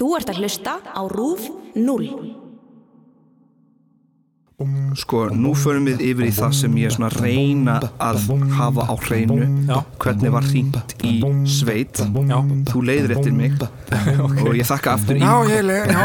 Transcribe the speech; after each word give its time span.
Þú 0.00 0.14
ert 0.16 0.30
að 0.32 0.38
hlusta 0.40 0.78
á 0.80 1.02
RÚF 1.12 1.42
0. 1.76 2.04
Sko, 4.96 5.26
nú 5.32 5.50
förum 5.56 5.86
við 5.88 6.00
yfir 6.04 6.26
í 6.26 6.32
það 6.36 6.54
sem 6.56 6.74
ég 6.80 6.88
er 6.88 6.94
svona 6.94 7.08
að 7.08 7.18
reyna 7.24 7.74
að 8.00 8.26
hafa 8.56 8.86
á 8.88 8.94
hreinu. 9.04 9.44
Já. 9.68 9.76
hvernig 10.00 10.32
var 10.32 10.48
hringt 10.48 10.94
í 11.04 11.12
sveit? 11.48 12.00
Já. 12.00 12.38
þú 12.68 12.82
leiðir 12.88 13.14
eftir 13.16 13.36
mig 13.36 13.56
og 14.44 14.56
ég 14.56 14.68
þakka 14.68 14.96
aftur 14.96 15.20
í 15.20 15.24
ég 15.24 15.64
leið, 15.68 15.92
já. 15.92 16.04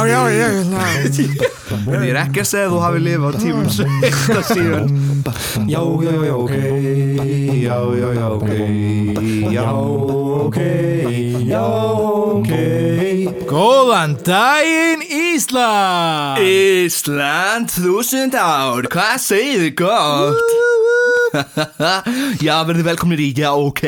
Já, 0.00 0.04
já, 0.08 0.20
ég 0.36 0.58
en 1.96 2.04
ég 2.04 2.14
er 2.14 2.20
ekki 2.24 2.44
að 2.44 2.50
segja 2.54 2.68
að 2.68 2.74
þú 2.74 2.82
hafi 2.84 3.04
lifað 3.04 3.28
á 3.28 3.40
tímum 3.44 3.68
sveita 3.76 4.42
síðan. 4.48 4.88
Já, 5.68 5.82
já, 5.84 6.14
já, 6.28 6.34
ok. 6.40 6.56
Já, 7.60 7.76
já, 8.00 8.08
já, 8.20 8.26
ok. 8.40 8.50
Já, 9.52 9.68
ok 10.48 10.99
Já, 11.50 11.66
ok. 11.66 12.50
Góðan 13.50 14.12
daginn 14.22 15.00
Ísland! 15.02 16.38
Ísland, 16.46 17.72
þúsund 17.74 18.36
ár, 18.38 18.86
hvað 18.86 19.16
segir 19.18 19.64
þið 19.64 19.72
gott? 19.80 20.52
Já, 22.46 22.54
verðið 22.68 22.86
velkomnir 22.86 23.22
í, 23.24 23.28
já, 23.34 23.50
ok. 23.50 23.82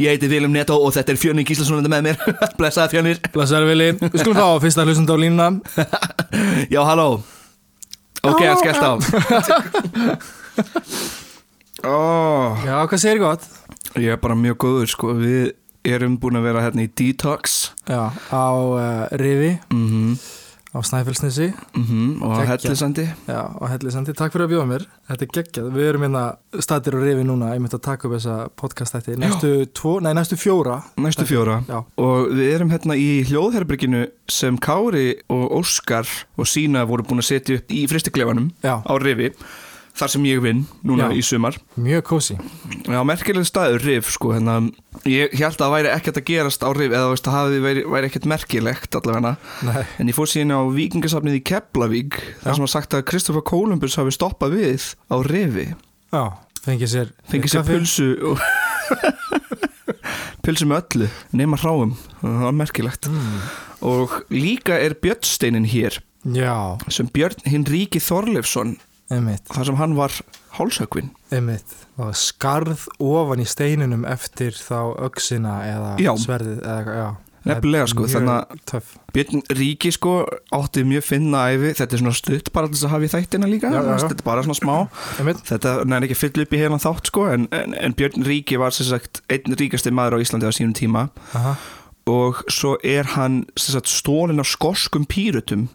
Ég 0.00 0.14
heiti 0.14 0.32
Viljum 0.32 0.56
Netto 0.56 0.78
og 0.80 0.96
þetta 0.96 1.12
er 1.12 1.20
Fjörning 1.20 1.48
Gíslason 1.48 1.84
með 1.84 2.08
mér. 2.08 2.24
Blessaði 2.58 2.96
Fjörnir 2.96 3.20
Blessaður 3.36 3.68
Vili. 3.74 3.90
Við 4.00 4.18
skulum 4.24 4.40
fá 4.40 4.48
fyrsta 4.64 4.88
hlustund 4.88 5.12
á 5.12 5.16
línuna. 5.20 5.50
Já, 6.72 6.80
halló. 6.88 7.08
Ok, 8.24 8.40
hann 8.48 8.60
skellt 8.64 8.80
á. 8.80 8.92
Oh, 11.84 12.56
Já, 12.64 12.80
hvað 12.88 13.00
segir 13.04 13.20
gott? 13.28 13.44
Ég 14.00 14.16
er 14.16 14.20
bara 14.24 14.40
mjög 14.40 14.56
góður, 14.64 14.88
sko. 14.96 15.12
Við 15.20 15.52
erum 15.84 16.18
búin 16.20 16.40
að 16.40 16.48
vera 16.48 16.66
hérna 16.66 16.84
í 16.86 16.90
Detox. 16.90 17.72
Já, 17.88 18.10
á 18.32 18.46
uh, 18.54 19.06
Rifi. 19.18 19.58
Mm 19.72 20.18
á 20.74 20.82
Snæfellsnesi. 20.84 21.52
-hmm, 21.74 22.22
Og 22.22 22.38
á. 22.38 22.44
Hellisandi. 22.44 23.08
Já, 23.28 23.40
á 23.62 23.64
Hellisandi, 23.72 24.12
takk 24.12 24.32
fyrir 24.32 24.46
að 24.46 24.52
bjóða 24.52 24.66
mér. 24.66 24.82
Þetta 25.08 25.24
er 25.24 25.30
geggjað, 25.36 25.70
við 25.72 25.88
erum 25.88 26.02
hérna 26.02 26.24
statir 26.60 26.94
á 26.94 26.98
Rifi 27.00 27.24
núna. 27.24 27.54
Ég 27.54 27.60
myndi 27.60 27.76
að 27.76 27.80
taka 27.88 28.08
upp 28.08 28.14
þessa 28.14 28.48
podcast 28.56 28.92
þetta 28.94 29.16
næstu, 29.16 29.66
tvo, 29.72 30.00
nei, 30.00 30.12
næstu 30.14 30.36
fjóra 30.36 30.82
Næstu 30.96 31.24
fjóra. 31.24 31.64
Já, 31.68 31.84
Og 31.96 32.28
við 32.28 32.54
erum 32.54 32.70
hérna 32.70 32.94
í 32.96 33.24
hljóðherbyrginu 33.24 34.08
sem 34.28 34.58
Kári 34.58 35.14
og 35.28 35.50
Óskar 35.52 36.06
og 36.36 36.46
Sína 36.46 36.84
voru 36.84 37.02
búin 37.02 37.18
að 37.18 37.30
setja 37.32 37.56
upp 37.56 37.70
í 37.70 37.86
fristiklefanum 37.88 38.52
já, 38.62 38.82
á 38.84 38.92
Rifi 39.00 39.32
þar 39.98 40.12
sem 40.14 40.26
ég 40.28 40.40
vinn 40.44 40.64
núna 40.86 41.08
Já. 41.10 41.16
í 41.18 41.22
sumar. 41.26 41.58
Mjög 41.78 42.04
kósi 42.08 42.36
Já, 42.88 42.98
merkileg 43.06 43.46
staður 43.48 43.84
Rif 43.84 44.10
sko, 44.14 44.32
hérna, 44.36 44.58
ég 45.08 45.34
held 45.36 45.58
að 45.58 45.62
það 45.64 45.74
væri 45.74 45.90
ekkert 45.92 46.20
að 46.20 46.26
gerast 46.30 46.64
á 46.64 46.70
Rif 46.76 46.94
eða 46.94 47.10
veist, 47.12 47.26
það 47.26 47.36
hafi 47.38 47.62
væri, 47.66 47.84
væri 47.94 48.10
ekkert 48.10 48.28
merkilegt 48.30 48.98
allavega. 48.98 49.34
En 49.98 50.08
ég 50.10 50.16
fór 50.16 50.30
síðan 50.30 50.54
á 50.56 50.60
vikingasafnið 50.72 51.38
í 51.40 51.44
Keflavík 51.50 52.18
þar 52.44 52.58
sem 52.58 52.66
var 52.66 52.72
sagt 52.74 52.96
að 52.96 53.06
Kristoffer 53.10 53.44
Columbus 53.50 53.98
hafi 54.00 54.14
stoppað 54.16 54.56
við 54.58 54.88
á 55.10 55.16
Rifi. 55.28 55.68
Já, 56.14 56.24
fengið 56.64 56.92
sér 56.94 57.14
fengið 57.28 57.54
sér 57.54 57.68
pulsu 57.68 58.10
og 58.32 58.42
pulsu 60.44 60.68
með 60.68 60.82
öllu 60.82 61.08
nema 61.36 61.58
hráum, 61.60 61.96
það 62.22 62.44
var 62.48 62.60
merkilegt. 62.62 63.08
Mm. 63.12 63.40
og 63.88 64.20
líka 64.32 64.78
er 64.80 64.96
Björnsteinin 64.98 65.68
hér. 65.68 66.00
Já, 66.34 66.76
sem 66.90 67.06
Björn 67.14 67.44
hinn 67.46 67.66
Ríki 67.68 68.00
Þorleifsson 68.02 68.76
einmitt, 69.12 69.46
þar 69.52 69.70
sem 69.70 69.78
hann 69.80 69.94
var 69.98 70.14
hálsökvin 70.58 71.12
einmitt. 71.34 71.72
Það 71.96 72.04
var 72.10 72.18
skarð 72.20 72.84
ofan 73.02 73.42
í 73.42 73.48
steininum 73.48 74.04
eftir 74.08 74.56
þá 74.56 74.94
öxina 75.08 75.56
eða 75.68 75.94
Já. 76.02 76.12
sverðið 76.24 76.60
eða, 76.62 77.00
já. 77.00 77.08
Nefnilega, 77.48 77.86
sko, 77.88 78.04
þannig 78.10 78.58
að-. 78.66 78.88
Björn 79.14 79.42
Ríki 79.56 79.92
sko 79.94 80.14
átti 80.52 80.82
mjög 80.84 81.04
finna 81.06 81.46
æfi 81.54 81.70
þetta 81.78 81.96
er 81.96 82.02
svona 82.02 82.16
stutt 82.18 82.50
bara 82.52 82.68
þess 82.68 82.84
að 82.84 82.92
hafa 82.92 83.06
í 83.06 83.12
þættina 83.14 83.48
líka. 83.48 83.70
Já, 83.72 83.78
þetta 84.02 84.18
er 84.18 84.24
bara 84.26 84.42
svona 84.44 84.58
smá. 84.58 84.74
Einmitt, 85.22 85.40
þetta 85.48 85.72
næri 85.88 86.08
ekki 86.10 86.18
fyll 86.18 86.44
upp 86.44 86.52
í 86.52 86.60
heilan 86.60 86.82
þátt 86.82 87.08
sko 87.12 87.24
en, 87.32 87.46
en, 87.54 87.76
en 87.78 87.96
Björn 87.96 88.26
Ríki 88.26 88.58
var 88.60 88.76
sem 88.76 88.90
sagt 88.90 89.22
einn 89.32 89.56
ríkasti 89.56 89.94
maður 89.94 90.18
á 90.18 90.22
Íslandi 90.26 90.50
á 90.50 90.52
sínum 90.52 90.74
tíma. 90.76 91.06
Aha, 91.38 91.54
og 92.10 92.42
svo 92.52 92.74
er 92.84 93.14
hann 93.14 93.42
sem 93.56 93.78
sagt 93.78 93.88
stólinn 93.92 94.42
af 94.42 94.48
skoskum 94.50 95.06
pírutum 95.08 95.68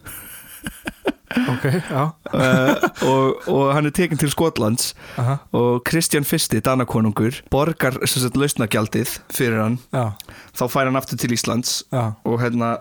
ok, 1.53 1.65
já. 1.89 2.03
Uh, 2.33 2.87
og, 3.09 3.47
og 3.51 3.63
hann 3.75 3.89
er 3.89 3.95
tekinn 3.95 4.19
til 4.21 4.31
Skotlands 4.33 4.93
aha, 5.17 5.37
og 5.55 5.83
Kristján 5.89 6.27
Fyrsti, 6.27 6.61
Danakonungur 6.63 7.41
borgar 7.53 7.99
lausnagjaldið 8.01 9.17
fyrir 9.33 9.61
hann. 9.61 9.79
Já, 9.93 10.13
þá 10.55 10.65
fær 10.69 10.89
hann 10.89 10.99
aftur 10.99 11.19
til 11.21 11.35
Íslands 11.35 11.81
já, 11.91 12.13
og 12.23 12.41
hérna 12.43 12.77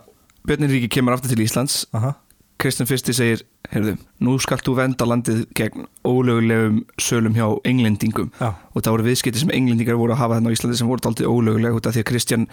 Björn 0.49 0.67
Ríki 0.71 0.91
kemur 0.91 1.15
aftur 1.15 1.31
til 1.33 1.45
Íslands. 1.45 1.85
Aha. 1.95 2.17
Kristján 2.63 2.87
Fyrsti 2.87 3.15
segir, 3.17 3.41
heyrðu, 3.73 3.97
nú 4.23 4.37
skalt 4.43 4.63
þú 4.67 4.77
venda 4.79 5.07
landið 5.09 5.45
gegn 5.59 5.87
ólögulegum 6.07 6.83
sölum 7.01 7.35
hjá 7.35 7.49
englendingum. 7.67 8.31
Já, 8.39 8.53
og 8.55 8.83
það 8.83 8.95
voru 8.95 9.07
viðskipti 9.09 9.43
sem 9.43 9.55
englendingar 9.55 9.99
voru 9.99 10.15
að 10.15 10.23
hafa 10.23 10.39
þarna 10.39 10.53
á 10.53 10.55
Íslandi 10.55 10.79
sem 10.79 10.91
voru 10.91 11.11
aldrei 11.11 11.27
ólöguleg 11.27 11.81
því 11.83 12.05
að 12.05 12.11
Kristján 12.13 12.47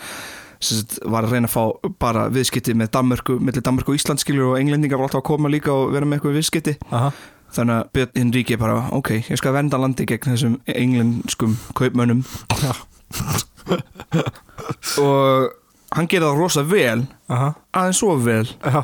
var 1.08 1.24
að 1.26 1.36
reyna 1.36 1.48
að 1.48 1.54
fá 1.54 1.92
bara 2.02 2.26
viðskipti 2.34 2.76
með 2.76 2.92
Danmörku, 2.98 3.38
millir 3.40 3.64
Danmörku 3.64 3.94
og 3.94 4.00
Ísland 4.00 4.20
skilur 4.20 4.54
og 4.54 4.58
englendingar 4.60 5.00
voru 5.00 5.08
alltaf 5.08 5.22
að 5.22 5.30
koma 5.32 5.52
líka 5.52 5.72
og 5.72 5.94
vera 5.94 6.08
með 6.08 6.20
eitthvað 6.20 6.36
viðskipti. 6.40 6.74
Aha, 6.92 7.12
þannig 7.56 7.78
að 7.78 7.94
Björn 7.96 8.34
Ríki 8.36 8.58
bara, 8.60 8.82
ok, 8.96 9.14
ég 9.30 9.40
skal 9.40 9.56
venda 9.56 9.80
landið 9.80 10.12
gegn 10.12 10.34
þessum 10.34 10.60
englenskum 10.76 11.56
kaupmönnum. 11.80 12.26
Já. 12.60 12.74
og 15.06 15.56
hann 15.96 16.12
gerði 16.12 16.28
það 16.28 16.40
rosa 16.44 16.66
vel 16.68 17.08
aha. 17.32 17.54
aðeins 17.72 18.04
svo 18.04 18.18
vel. 18.20 18.46
Já, 18.60 18.84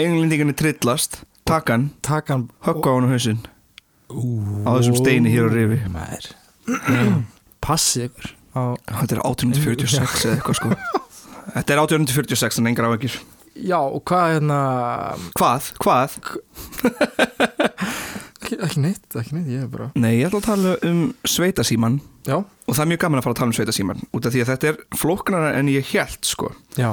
englendingarnir 0.00 0.58
trillast, 0.58 1.22
taka 1.48 1.76
hann 1.76 1.90
taka 2.00 2.38
hann 2.38 2.48
högga 2.64 2.88
á 2.88 2.94
hann 2.96 3.10
á 3.10 3.12
hausinn. 3.12 3.42
Ú, 4.12 4.40
á 4.64 4.80
þessum 4.80 4.96
steini 5.00 5.32
hér 5.32 5.48
á 5.48 5.50
rifi. 5.52 5.82
Mær 5.92 6.32
Passi 7.64 8.06
ykkur 8.06 8.36
þetta 8.54 9.16
er 9.16 9.22
1846 9.24 10.26
eða 10.26 10.36
eitthvað 10.38 10.58
sko. 10.60 10.74
Þetta 11.52 11.74
er 11.74 11.80
1846 11.82 12.60
en 12.60 12.68
engar 12.70 12.86
ávækir 12.86 13.16
Já, 13.66 13.76
og 13.82 14.00
hvað 14.08 14.28
hérna 14.36 14.58
hvað, 15.36 15.66
hvað? 15.82 16.14
ekki, 18.62 18.80
neitt, 18.82 19.08
ekki 19.18 19.34
neitt, 19.36 19.50
ég 19.50 19.64
er 19.64 19.70
bara 19.72 19.88
nei, 19.98 20.12
ég 20.20 20.28
ætla 20.28 20.40
að 20.40 20.46
tala 20.46 20.74
um 20.88 21.02
sveitasíman 21.28 21.98
Já, 22.28 22.38
og 22.38 22.70
það 22.76 22.84
er 22.84 22.90
mjög 22.92 23.02
gaman 23.02 23.18
að 23.20 23.26
fara 23.26 23.34
að 23.34 23.40
tala 23.40 23.50
um 23.50 23.56
sveitasíman 23.58 24.02
út 24.14 24.28
af 24.28 24.34
því 24.34 24.44
að 24.44 24.50
þetta 24.52 24.70
er 24.70 24.80
flóknara 25.00 25.52
en 25.58 25.70
ég 25.72 25.88
held 25.90 26.28
sko. 26.28 26.52
Já. 26.78 26.92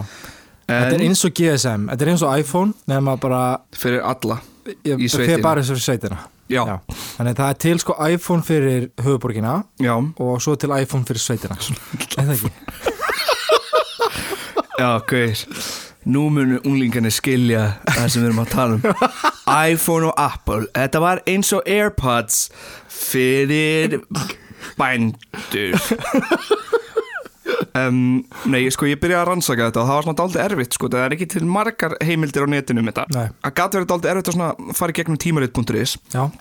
Þetta 0.66 0.88
er 0.90 0.96
en 0.98 1.06
eins 1.06 1.22
og 1.26 1.34
GSM, 1.38 1.86
þetta 1.92 2.06
er 2.06 2.12
eins 2.16 2.24
og 2.26 2.42
iPhone 2.42 2.90
nema 2.90 3.16
bara, 3.22 3.44
fyrir 3.78 4.02
alla 4.06 4.40
ég 4.86 5.00
Í 5.02 5.10
sveitina. 5.10 5.42
bara 5.46 5.62
eins 5.64 5.72
og 5.74 5.80
sveitina 5.82 6.20
já, 6.50 6.62
Já. 6.66 6.76
Þannig 7.18 7.34
að 7.36 7.40
það 7.42 7.50
er 7.54 7.60
til 7.66 7.80
sko 7.84 7.96
iPhone 8.10 8.44
fyrir 8.48 8.88
höfuborgina 9.04 9.54
já, 9.84 9.94
og 9.96 10.42
svo 10.42 10.56
til 10.60 10.74
iPhone 10.78 11.06
fyrir 11.06 11.22
sveitina. 11.24 11.58
Það 12.16 12.34
ekki? 12.36 12.52
já, 14.80 14.90
gauðir 15.10 15.46
nú 16.10 16.30
munu 16.34 16.58
unglingarnir 16.66 17.12
skilja 17.14 17.64
það 17.92 18.08
sem 18.10 18.24
við 18.24 18.30
erum 18.30 18.40
að 18.46 18.54
tala 18.54 18.78
um. 18.78 18.82
iPhone 19.74 20.08
og 20.10 20.14
Apple. 20.24 20.70
Þetta 20.74 21.02
var 21.04 21.22
eins 21.30 21.52
og 21.54 21.68
Airpods 21.70 22.46
fyrir 22.90 24.00
bændur 24.80 25.76
um, 27.88 28.00
Nei, 28.52 28.62
sko, 28.74 28.88
ég 28.90 29.00
byrjaði 29.02 29.22
að 29.22 29.28
rannsaka 29.30 29.70
þetta 29.70 29.82
og 29.82 29.88
það 29.90 29.98
var 29.98 30.08
svona 30.08 30.20
dálítið 30.20 30.44
erfitt, 30.46 30.78
sko, 30.78 30.90
það 30.94 31.06
er 31.06 31.16
ekki 31.16 31.28
til 31.34 31.44
margar 31.50 31.96
heimildir 32.06 32.46
á 32.46 32.48
netinu 32.52 32.84
um 32.84 32.90
þetta. 32.92 33.06
Það 33.44 33.56
gat 33.60 33.78
verið 33.78 33.90
dálítið 33.92 34.12
erfitt 34.14 34.32
að 34.32 34.38
svona 34.38 34.74
fara 34.80 34.94
í 34.94 34.98
gegnum 35.00 35.20
tímarit.is 35.24 35.96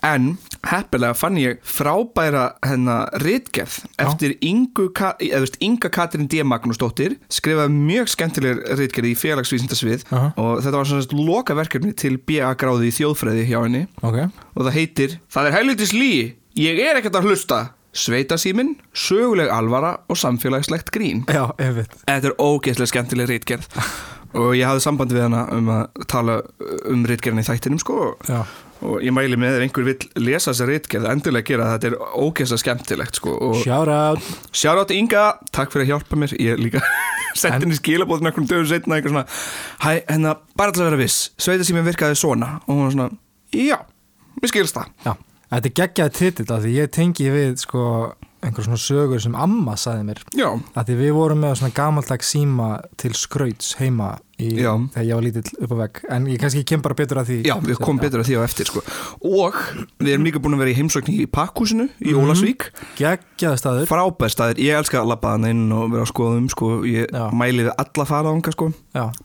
En 0.09 0.29
heppilega 0.69 1.17
fann 1.17 1.39
ég 1.39 1.61
frábæra 1.65 2.45
hennar 2.65 3.09
ritgerð 3.23 3.79
eftir 4.01 4.35
Ingu, 4.45 4.89
eða, 5.19 5.49
Inga 5.63 5.91
Katrin 5.93 6.27
D. 6.29 6.43
Magnúsdóttir 6.47 7.17
skrifaði 7.31 7.73
mjög 7.75 8.11
skemmtileg 8.13 8.61
ritgerð 8.79 9.11
í 9.11 9.15
félagsvísindasvið 9.19 10.05
Aha. 10.11 10.31
og 10.39 10.61
þetta 10.65 10.77
var 10.81 10.89
svona 10.89 11.23
loka 11.29 11.57
verkefni 11.57 11.93
til 11.97 12.17
BA 12.19 12.51
gráði 12.59 12.89
í 12.89 12.95
þjóðfræði 12.99 13.47
hjá 13.49 13.59
henni 13.63 13.85
ok 14.01 14.19
og 14.29 14.63
það 14.65 14.75
heitir 14.75 15.17
Það 15.31 15.49
er 15.49 15.55
helvitis 15.57 15.93
lí, 15.95 16.13
ég 16.59 16.79
er 16.83 16.99
ekkert 16.99 17.19
að 17.19 17.29
hlusta 17.29 17.59
Sveitasímin, 17.95 18.75
söguleg 18.93 19.49
alvara 19.49 19.95
og 20.09 20.17
samfélagslegt 20.19 20.91
grín. 20.93 21.23
Já, 21.27 21.47
einmitt. 21.57 21.93
Þetta 22.05 22.31
er 22.31 22.35
ógeðslega 22.37 22.91
skemmtileg 22.93 23.29
ritgerð. 23.31 23.67
Og 24.37 24.51
ég 24.53 24.67
hafði 24.69 24.83
samband 24.83 25.13
við 25.15 25.23
hana 25.25 25.45
um 25.55 25.69
að 25.73 26.03
tala 26.11 26.35
um 26.85 27.05
ritgerðin 27.09 27.41
í 27.41 27.45
þættinum 27.47 27.79
sko 27.81 28.11
Já, 28.29 28.43
og 28.85 28.99
ég 29.01 29.09
mæli 29.15 29.39
með 29.41 29.55
ef 29.57 29.63
einhver 29.65 29.87
vill 29.87 30.09
lesa 30.21 30.51
þessa 30.51 30.67
ritgerð 30.69 31.07
endilega 31.09 31.47
gera 31.47 31.71
þetta 31.71 31.89
er 31.89 31.95
ógeðslega 32.13 32.61
skemmtilegt 32.61 33.17
sko 33.17 33.33
shout 33.63 33.89
out 33.89 34.27
sjára 34.53 34.83
átt 34.85 34.93
Inga, 34.93 35.23
takk 35.49 35.73
fyrir 35.73 35.87
að 35.87 35.91
hjálpa 35.95 36.19
mér. 36.21 36.35
Ég 36.45 36.61
líka 36.61 36.83
sett 37.41 37.57
henni 37.57 37.77
skilabóðin 37.79 38.29
einhvern 38.29 38.51
dögum 38.51 38.69
setna 38.69 38.99
eitthvað 38.99 39.15
svona, 39.15 39.25
hæ, 39.81 39.89
hérna, 40.11 40.35
bara 40.61 40.75
til 40.77 40.83
að 40.85 40.91
vera 40.91 41.01
viss. 41.01 41.17
Sveitasímin 41.41 41.89
virkaði 41.89 42.17
svona. 42.21 42.59
Og 42.67 42.75
hún 42.75 42.85
var 42.85 42.93
svona, 42.95 43.09
já, 43.55 43.79
mér 44.37 44.53
skilst 44.53 44.77
það. 44.77 44.93
Já, 45.05 45.13
þetta 45.49 45.69
er 45.71 45.77
geggjaði 45.81 46.17
titill 46.21 46.49
af 46.55 46.63
því 46.65 46.73
ég 46.77 46.91
tengi 46.95 47.29
við 47.33 47.55
sko 47.65 47.85
einhver 48.39 48.63
svona 48.63 48.77
sögur 48.79 49.19
sem 49.19 49.33
amma 49.35 49.73
sagði 49.75 50.05
mér 50.07 50.19
Já, 50.39 50.47
að 50.79 50.85
því 50.87 50.95
við 51.01 51.09
vorum 51.17 51.41
með 51.43 51.57
svona 51.59 51.75
gamaldags 51.75 52.29
síma 52.31 52.67
til 53.01 53.11
skrauts 53.19 53.73
heima 53.81 54.13
í, 54.39 54.53
þegar 54.55 55.03
ég 55.09 55.17
var 55.17 55.25
lítill 55.25 55.57
upp 55.65 55.73
á 55.75 55.77
vegg 55.81 55.99
en 56.15 56.27
ég 56.31 56.39
kannski 56.39 56.61
kem 56.63 56.79
bara 56.85 56.95
betur 56.95 57.19
að 57.19 57.27
því 57.33 57.39
já, 57.49 57.57
við 57.67 57.81
komum 57.83 57.99
betur 57.99 58.21
að 58.23 58.29
því 58.29 58.37
á 58.39 58.41
eftir 58.47 58.69
sko. 58.71 58.83
Og 59.27 59.57
við 59.99 60.13
erum 60.13 60.23
líka 60.29 60.39
búin 60.39 60.55
að 60.55 60.63
vera 60.63 60.71
í 60.71 60.77
heimsókn 60.77 61.11
í 61.11 61.25
Pakkhúsinu 61.27 61.89
í 61.99 62.13
Mhm. 62.13 62.21
Ólasvík 62.23 62.69
geggjaði 62.95 63.59
staður 63.59 63.91
Frábær 63.91 64.31
staðir, 64.31 64.61
ég 64.63 64.79
elska 64.79 65.01
að 65.03 65.11
labba 65.11 65.33
þannig 65.35 65.51
inn 65.57 65.75
og 65.75 65.91
vera 65.91 66.05
að 66.07 66.11
skoða 66.13 66.37
um 66.39 66.47
sko. 66.55 66.69
Ég 66.87 67.11
Já. 67.11 67.25
mæli 67.35 67.67
við 67.67 67.73
alla 67.75 68.05
fara 68.07 68.31
ánga 68.31 68.55
sko. 68.55 68.71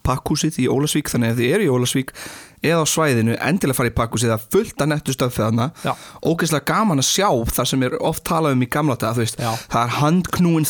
Pakkhúsið 0.02 0.58
í 0.58 0.66
Ólasvík 0.66 1.06
Þannig 1.14 1.36
að 1.36 1.38
þið 1.38 1.54
eru 1.54 1.62
í 1.68 1.70
Ólasvík 1.78 2.10
eða 2.64 2.84
á 2.84 2.86
svæðinu 2.88 3.36
endilega 3.38 3.78
fara 3.78 3.90
í 3.90 3.94
pakkhúsið 3.94 4.32
það 4.32 4.38
er 4.38 4.52
fullt 4.54 4.84
að 4.84 4.90
nettu 4.92 5.14
stöð 5.14 5.32
fyrir 5.34 5.48
þarna 5.48 5.66
Já. 5.84 5.92
ógeðslega 6.24 6.68
gaman 6.70 7.02
að 7.02 7.08
sjá 7.08 7.28
það 7.54 7.70
sem 7.70 7.84
er 7.86 7.96
oft 8.10 8.24
talað 8.28 8.56
um 8.56 8.64
í 8.64 8.68
gamla 8.74 8.96
Já. 8.98 9.50
það 9.72 9.80
er 9.82 9.94
handknúin 9.98 10.68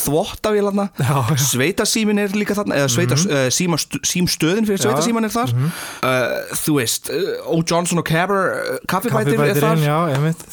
já. 0.99 1.17
sveitasímin 1.49 2.23
er 2.23 2.35
líka 2.37 2.57
þarna 2.59 2.79
eða 2.83 2.93
sveita, 2.93 3.19
mm 3.19 3.31
-hmm. 3.31 3.55
síma, 3.55 3.79
símstöðin 4.03 4.69
fyrir 4.69 4.83
sveitasíman 4.83 5.29
er 5.29 5.35
þar 5.35 5.55
uh, 5.55 6.37
þú 6.65 6.77
veist, 6.81 7.11
uh, 7.11 7.55
O. 7.55 7.63
Johnson 7.63 8.03
og 8.03 8.07
Cabber 8.09 8.53
uh, 8.53 8.79
kaffibætir 8.89 9.41
er 9.41 9.61
þar 9.61 9.79
já, 9.79 9.99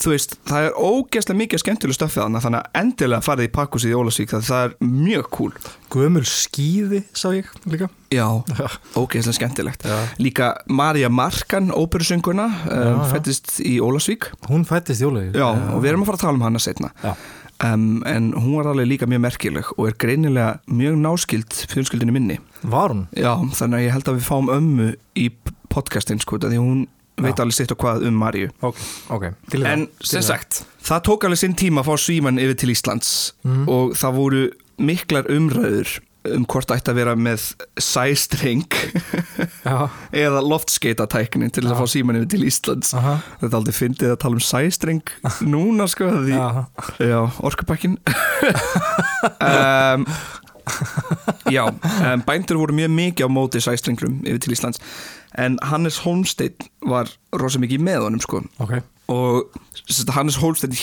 þú 0.03 0.15
veist, 0.15 0.37
það 0.47 0.69
er 0.69 0.73
ógeðslega 0.77 1.41
mikið 1.43 1.63
skemmtileg 1.65 1.97
stöfið 1.97 2.23
þarna 2.23 2.43
þannig 2.45 2.61
að 2.61 2.81
endilega 2.83 3.25
farið 3.25 3.49
í 3.49 3.53
pakkhúsið 3.55 3.93
í 3.93 3.99
Ólasvík 3.99 4.35
það 4.37 4.65
er 4.65 4.75
mjög 4.81 5.31
cool 5.31 5.53
Gömul 5.91 6.23
skíði, 6.27 7.01
sá 7.11 7.29
ég 7.35 7.49
líka 7.67 7.89
Já, 8.11 8.25
ógeðslega 8.95 9.35
skemmtilegt 9.37 9.83
Já. 9.87 9.97
Líka 10.23 10.53
Marja 10.71 11.09
Markan, 11.11 11.71
óperusönguna 11.75 12.45
um, 12.47 13.01
já. 13.01 13.09
fættist 13.11 13.57
í 13.63 13.77
Ólasvík 13.83 14.29
Hún 14.49 14.63
fættist 14.67 15.03
jólaug 15.03 15.35
Já, 15.35 15.49
og 15.51 15.81
við 15.83 15.91
erum 15.93 16.05
að 16.05 16.11
fara 16.11 16.19
að 16.21 16.25
tala 16.25 16.39
um 16.39 16.45
hana 16.47 16.61
setna 16.63 16.91
Já. 17.03 17.11
um, 17.73 17.85
En 18.07 18.31
hún 18.37 18.55
var 18.59 18.71
alveg 18.71 18.87
líka 18.93 19.09
mjög 19.11 19.23
merkileg 19.27 19.73
og 19.77 19.89
er 19.91 19.97
greinilega 19.99 20.53
mjög 20.71 20.95
náskild 21.03 21.59
fjölskyldinu 21.73 22.15
minni 22.15 22.39
Var 22.63 22.95
hún? 22.95 23.05
Já, 23.17 23.33
þannig 23.59 23.81
að 23.81 23.85
ég 23.87 23.95
held 23.97 24.11
að 24.13 24.19
við 24.21 24.27
fáum 24.31 24.51
ömmu 24.55 24.89
í 25.19 25.27
podcastin 25.71 26.19
sko, 26.23 26.39
því 26.39 26.59
hún 26.59 26.81
veit 27.21 27.35
Já. 27.35 27.43
alveg 27.43 27.53
sitt 27.59 27.71
og 27.75 27.79
hvað 27.83 28.07
um 28.07 28.15
Marju 28.17 28.47
Ok, 28.65 28.79
ok 29.13 29.27
Til 29.51 29.59
í 29.59 29.63
það. 29.65 29.71
En 29.75 29.85
í 29.91 30.07
sem 30.15 30.23
sagt, 30.25 30.63
það 30.87 31.03
tók 31.11 31.27
alveg 31.27 31.43
sinn 31.43 31.55
tíma 31.59 31.83
að 31.83 31.91
fá 31.91 31.99
svíman 32.07 32.39
yfir 32.41 32.57
til 32.63 32.71
Íslands 32.73 33.11
Mhm. 33.43 33.67
og 33.69 33.93
það 33.99 34.15
voru 34.17 34.43
miklar 34.81 35.29
umræður 35.31 35.99
um 36.31 36.43
hvort 36.45 36.69
ætti 36.69 36.91
að 36.91 36.97
vera 36.99 37.13
með 37.17 37.47
sæstreng 37.81 38.67
Já, 39.65 39.87
eða 40.13 40.43
loftskeitatæknin 40.45 41.49
til 41.49 41.63
þess 41.65 41.73
að 41.73 41.79
fá 41.81 41.89
síman 41.89 42.19
yfir 42.19 42.29
til 42.35 42.45
Íslands. 42.45 42.91
Aha, 42.97 43.15
Þetta 43.41 43.57
aldrei 43.57 43.73
fyndið 43.77 44.13
að 44.13 44.19
tala 44.21 44.37
um 44.37 44.43
sæstreng 44.45 45.15
núna 45.49 45.87
sko 45.89 46.11
því, 46.19 46.37
já, 47.09 47.19
orkupakkin. 47.41 47.97
Um, 49.41 50.05
Já, 51.51 51.63
um, 51.67 52.21
bændur 52.25 52.57
voru 52.61 52.73
mjög 52.77 52.91
mikið 52.93 53.27
á 53.27 53.29
móti 53.33 53.61
sæstrenglum 53.61 54.19
yfir 54.25 54.39
til 54.45 54.53
Íslands 54.55 54.79
en 55.41 55.57
Hannes 55.65 55.97
Holmsteinn 56.05 56.69
var 56.87 57.09
rosa 57.37 57.59
mikið 57.61 57.83
með 57.85 58.05
honum 58.05 58.21
sko. 58.23 58.41
Ok, 58.61 58.77
og 59.11 59.49
sagt, 59.89 60.11
Hannes 60.15 60.37
Holmsteinn 60.41 60.75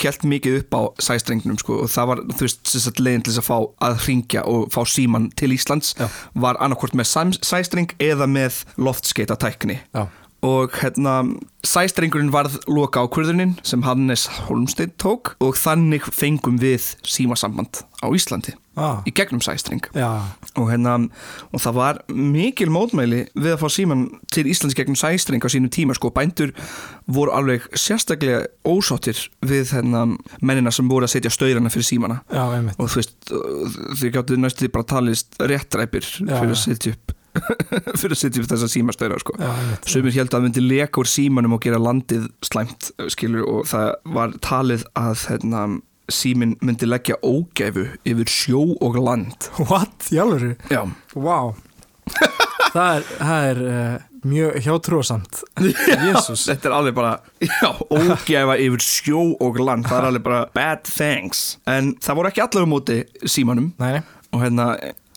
held 0.00 0.26
mikið 0.28 0.58
upp 0.62 0.76
á 0.78 0.82
sæstrengnum 1.02 1.58
sko 1.60 1.80
og 1.84 1.90
það 1.92 2.10
var 2.10 2.22
þú 2.32 2.46
veist 2.46 3.00
leiðin 3.00 3.24
til 3.26 3.34
að 3.36 3.48
fá 3.48 3.56
að 3.88 4.04
ringja 4.08 4.44
og 4.48 4.68
fá 4.74 4.80
síman 4.88 5.30
til 5.36 5.52
Íslands 5.56 5.94
Já. 5.98 6.08
var 6.34 6.60
annarkvort 6.64 6.96
með 6.96 7.10
sæstreng 7.42 7.94
eða 8.02 8.28
með 8.30 8.62
loftskeita-tækni 8.80 9.80
já, 9.82 10.06
og 10.44 10.74
hérna 10.76 11.22
sæstrengurinn 11.64 12.32
varð 12.32 12.58
loka 12.68 13.04
ákvörðunin 13.06 13.54
sem 13.64 13.84
Hannes 13.86 14.26
Holmsteinn 14.44 14.92
tók 15.00 15.32
og 15.40 15.56
þannig 15.56 16.04
fengum 16.12 16.58
við 16.60 16.90
símasamband 17.08 17.80
á 18.04 18.06
Íslandi 18.12 18.52
ah, 18.76 19.00
í 19.08 19.12
gegnum 19.16 19.40
sæstreng. 19.44 19.86
Já. 19.96 20.20
Og 20.60 20.68
hérna 20.68 20.98
og 21.48 21.62
það 21.64 21.78
var 21.78 22.02
mikil 22.12 22.68
mótmæli 22.74 23.22
við 23.32 23.54
að 23.54 23.62
fá 23.62 23.72
síman 23.72 24.04
til 24.34 24.44
Íslands 24.52 24.76
gegnum 24.76 24.98
sæstreng 25.00 25.40
á 25.40 25.48
sínum 25.48 25.72
tíma 25.72 25.96
sko. 25.96 26.12
Bændur 26.12 26.52
voru 27.08 27.32
alveg 27.32 27.64
sérstaklega 27.72 28.44
ósáttir 28.68 29.24
við 29.40 29.72
hérna 29.78 30.06
mennina 30.44 30.74
sem 30.74 30.90
voru 30.90 31.08
að 31.08 31.16
setja 31.16 31.32
staurana 31.32 31.72
fyrir 31.72 31.88
símana. 31.88 32.20
Já, 32.28 32.44
og 32.76 32.92
þú 32.92 33.00
veist 33.00 33.16
þau 33.32 34.08
gáttu 34.18 34.40
næstu 34.40 34.68
bara 34.68 34.92
talist 34.92 35.40
réttræpir 35.40 36.04
fyrir 36.04 36.52
að 36.52 36.64
setja 36.66 36.98
upp 36.98 37.16
fyrir 38.00 38.14
að 38.14 38.20
setja 38.20 38.42
upp 38.42 38.50
þessa 38.52 38.68
símastaura 38.70 39.18
sko 39.22 39.34
Sumir 39.90 40.14
held 40.14 40.28
að 40.28 40.36
það 40.36 40.46
myndi 40.46 40.64
leka 40.64 41.02
úr 41.02 41.10
símanum 41.10 41.56
og 41.56 41.64
gera 41.64 41.80
landið 41.82 42.28
slæmt, 42.46 42.92
skilur, 43.12 43.44
og 43.50 43.68
það 43.70 43.90
var 44.16 44.38
talið 44.44 44.86
að 44.98 45.26
hérna, 45.30 45.66
símin 46.12 46.56
myndi 46.64 46.88
leggja 46.88 47.18
ógæfu 47.24 47.86
yfir 48.04 48.30
sjó 48.30 48.64
og 48.84 48.98
land. 49.00 49.48
What? 49.70 50.10
Jálfur? 50.12 50.54
Já. 50.70 50.84
Vá 51.14 51.54
Það 52.74 52.88
er, 52.98 53.04
það 53.16 53.46
er 53.48 53.60
uh, 53.64 53.92
mjög 54.28 54.56
hjátrúasamt 54.66 55.38
Jésús 55.62 56.42
Þetta 56.50 56.68
er 56.68 56.74
alveg 56.76 56.96
bara, 56.96 57.12
já, 57.40 57.70
ógæfa 57.88 58.58
yfir 58.60 58.84
sjó 58.84 59.22
og 59.40 59.60
land, 59.62 59.86
það 59.88 60.00
er 60.00 60.08
alveg 60.10 60.26
bara 60.26 60.42
bad 60.56 60.84
things. 60.88 61.54
En 61.70 61.94
það 62.02 62.20
voru 62.20 62.32
ekki 62.32 62.44
allar 62.44 62.66
á 62.66 62.72
móti 62.74 62.98
símanum 63.24 63.72
nei, 63.80 64.02
og 64.34 64.44
hérna, 64.44 64.68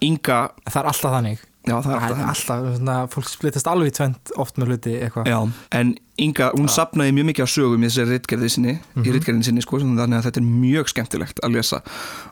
Inga, 0.05 0.41
það 0.69 0.81
er 0.83 0.89
alltaf 0.93 1.15
þannig 1.17 1.46
já, 1.67 1.75
það 1.83 1.93
er 1.93 2.01
alltaf 2.07 2.25
alltaf, 2.31 2.67
svona, 2.79 2.97
fólk 3.13 3.31
splittast 3.31 3.71
alveg 3.71 3.91
í 3.91 3.95
tvent 3.99 4.35
oft 4.41 4.59
með 4.59 4.73
hluti 4.73 4.97
eitthvað. 5.01 5.31
Já, 5.31 5.39
en 5.81 5.95
Inga, 6.17 6.47
hún 6.57 6.65
sapnaði 6.65 7.11
mjög 7.13 7.27
mikið 7.29 7.43
af 7.43 7.49
sögum 7.53 7.83
í 7.83 7.89
þessari 7.91 8.15
ritgerði 8.15 8.47
sinni, 8.49 8.71
í 9.05 9.11
ritgerðin 9.13 9.43
sinni 9.45 9.61
sko, 9.61 9.77
þannig 9.83 10.15
að 10.17 10.23
þetta 10.25 10.39
er 10.41 10.47
mjög 10.47 10.89
skemmtilegt 10.89 11.41
að 11.45 11.53
lesa. 11.53 11.79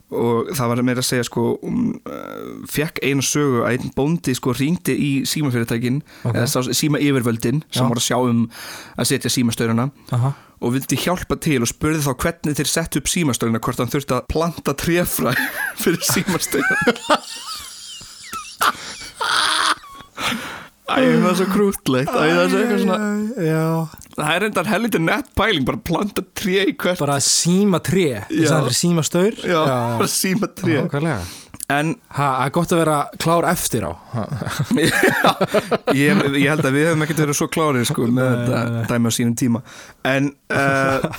Og 0.09 0.49
það 0.57 0.71
var 0.71 0.81
meira 0.87 1.03
að 1.03 1.07
segja 1.11 1.27
sko, 1.27 1.43
hún 1.61 1.91
uh, 2.09 2.65
fekk 2.71 3.03
einu 3.05 3.21
sögu 3.25 3.61
að 3.61 3.75
einn 3.75 3.93
bóndi 3.93 4.33
sko 4.37 4.55
ringdi 4.57 4.95
í 4.97 5.11
símafyrirtækin 5.29 6.01
Ok. 6.25 6.33
eða 6.33 6.65
síma 6.73 7.01
yfirvöldin 7.03 7.61
sem 7.69 7.85
voru 7.85 8.01
að 8.01 8.07
sjá 8.07 8.17
um 8.25 8.41
að 8.97 9.11
setja 9.11 9.33
símastaurana 9.37 9.91
Aha. 10.17 10.33
og 10.65 10.73
vildi 10.79 10.97
hjálpa 11.05 11.37
til 11.45 11.61
og 11.61 11.69
spurði 11.69 12.01
þá 12.07 12.13
hvernig 12.25 12.57
þeir 12.57 12.71
sett 12.73 12.97
upp 12.97 13.11
símastaurana 13.11 13.61
hvort 13.61 13.83
hann 13.83 13.93
þurfti 13.93 14.17
að 14.17 14.29
planta 14.33 14.73
tréfræ 14.81 15.35
fyrir 15.83 16.01
símastaurana 16.09 17.21
Æ, 20.85 20.99
það 21.01 21.29
er 21.31 21.37
svo 21.39 21.45
krútlegt 21.49 22.11
Æ, 22.13 22.17
það 22.21 22.41
er 22.43 22.49
svo 22.51 22.59
eitthvað 22.61 22.81
svona 22.83 23.45
Já, 23.47 23.61
Það 24.15 24.27
er 24.35 24.43
reyndar 24.45 24.67
helviti 24.69 24.99
nett 25.01 25.31
pæling 25.39 25.65
bara 25.65 25.81
planta 25.89 26.23
tré 26.37 26.59
í 26.69 26.75
hvert 26.77 27.01
bara 27.01 27.15
síma 27.25 27.81
tré. 27.83 28.05
Staðan 28.29 28.67
fyrir 28.69 28.77
síma 28.79 29.03
staur. 29.03 29.39
Já, 29.43 29.63
bara 29.99 30.07
síma 30.13 30.47
tré. 30.55 30.77
Nákvæmlega. 30.85 31.17
En 31.73 31.95
Ha, 32.13 32.27
það 32.37 32.45
er 32.45 32.53
gott 32.55 32.73
að 32.75 32.79
vera 32.83 32.95
klár 33.19 33.47
eftir 33.49 33.87
á. 33.89 33.91
Ha, 34.13 34.23
já, 34.77 35.33
ég, 36.05 36.21
ég 36.37 36.47
held 36.53 36.63
að 36.69 36.77
við 36.77 36.87
hefum 36.91 37.03
ekkert 37.07 37.23
verið 37.25 37.39
svo 37.41 37.47
klárið 37.51 37.87
sko 37.89 38.07
með 38.07 38.29
þetta 38.35 38.83
dæmi 38.93 39.09
á 39.09 39.13
sínum 39.17 39.35
tíma. 39.41 39.63
En 40.07 40.29
uh, 40.53 41.09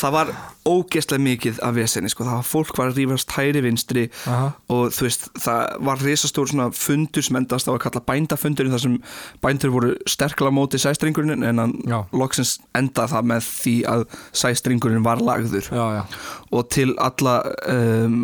það 0.00 0.16
var 0.16 0.32
ógeðslega 0.68 1.22
mikið 1.24 1.58
af 1.66 1.74
vesenni 1.74 2.10
sko. 2.12 2.24
Það 2.26 2.36
var 2.38 2.46
fólk 2.46 2.78
var 2.78 2.90
að 2.92 2.98
rífast 3.00 3.32
hæri 3.34 3.62
vinstri 3.64 4.04
Aha. 4.30 4.52
Og 4.72 4.92
þú 4.94 5.06
veist, 5.08 5.28
það 5.42 5.72
var 5.88 6.02
risastór 6.06 6.50
svona 6.52 6.68
fundur 6.76 7.26
sem 7.26 7.38
endast 7.40 7.66
á 7.66 7.72
að 7.74 7.80
kalla 7.86 8.02
bændafundurinn 8.06 8.74
þar 8.74 8.82
sem 8.84 8.94
bændur 9.42 9.72
voru 9.74 9.92
sterkla 10.10 10.52
móti 10.54 10.80
sæstringurinn 10.82 11.42
En 11.46 11.58
hann 11.58 11.74
Já. 11.88 11.98
loksins 12.14 12.56
endaði 12.78 13.14
það 13.14 13.28
með 13.32 13.48
því 13.48 13.74
að 13.92 14.04
sæstringurinn 14.42 15.06
var 15.06 15.22
lagður. 15.24 15.66
Já, 15.72 15.86
já. 15.98 16.02
Og 16.52 16.68
til 16.70 16.92
alla 17.02 17.38
um, 17.72 18.16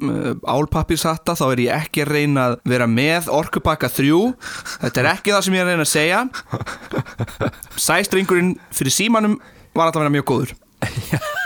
álpappirshatta 0.47 1.35
þá 1.39 1.45
er 1.53 1.65
ég 1.67 1.83
ekki 1.89 2.05
að 2.05 2.13
reyna 2.15 2.47
að 2.53 2.59
vera 2.69 2.87
með 2.91 3.31
orkupakka 3.35 3.91
3 3.91 4.13
þetta 4.85 5.03
er 5.03 5.11
ekki 5.17 5.35
það 5.35 5.45
sem 5.47 5.59
ég 5.59 5.65
er 5.65 5.67
að 5.67 5.75
reyna 5.75 5.89
að 5.89 5.93
segja. 5.97 6.23
Sæstringurinn 7.79 8.55
fyrir 8.75 8.95
símanum 8.95 9.39
var 9.75 9.89
alltaf 9.89 10.01
að 10.03 10.07
vera 10.07 10.17
mjög 10.19 10.29
góður 10.31 10.57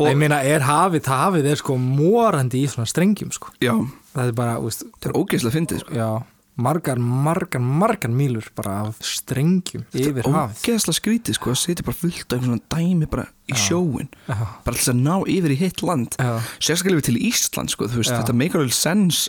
Og- 0.00 0.08
Ég 0.10 0.16
meina, 0.20 0.40
er 0.44 0.60
hafið, 0.66 1.02
það 1.08 1.22
hafið 1.26 1.50
er 1.52 1.60
sko 1.62 1.76
morandi 1.80 2.62
í 2.64 2.70
svona 2.70 2.86
strengjum 2.90 3.32
sko. 3.32 3.52
Já, 3.62 3.74
Það 4.16 4.30
er 4.30 4.32
bara, 4.32 4.56
úst, 4.64 4.82
þetta 4.96 5.10
er 5.10 5.18
ógeðslega 5.20 5.56
fyndið 5.58 5.84
sko. 5.84 5.94
já 5.94 6.08
margar, 6.56 6.96
margar, 6.96 7.60
margar 7.60 8.08
mílur 8.08 8.46
bara 8.56 8.78
af 8.86 8.96
strengjum 9.04 9.82
yfir 9.92 10.22
hafið. 10.24 10.62
ógeðslega 10.62 10.96
skrítið 10.96 11.36
sko 11.36 11.50
að 11.52 11.58
setja 11.60 11.84
bara 11.84 11.98
fullt 12.00 12.32
af 12.32 12.38
einhvern 12.38 12.48
svona 12.56 12.62
dæmi 12.72 13.08
bara 13.12 13.26
í 13.52 13.58
sjóin 13.60 14.08
Já. 14.24 14.38
bara 14.64 14.72
alltaf 14.72 14.94
að 14.94 15.02
ná 15.04 15.18
yfir 15.28 15.52
í 15.52 15.58
hitt 15.60 15.82
land. 15.84 16.16
Sérstaklega 16.56 16.96
yfir 16.96 17.08
til 17.10 17.18
Ísland 17.28 17.68
sko 17.74 17.84
þú 17.92 18.00
veist, 18.00 18.08
þetta 18.16 18.32
make 18.34 18.54
a 18.56 18.58
little 18.62 18.72
sense 18.72 19.28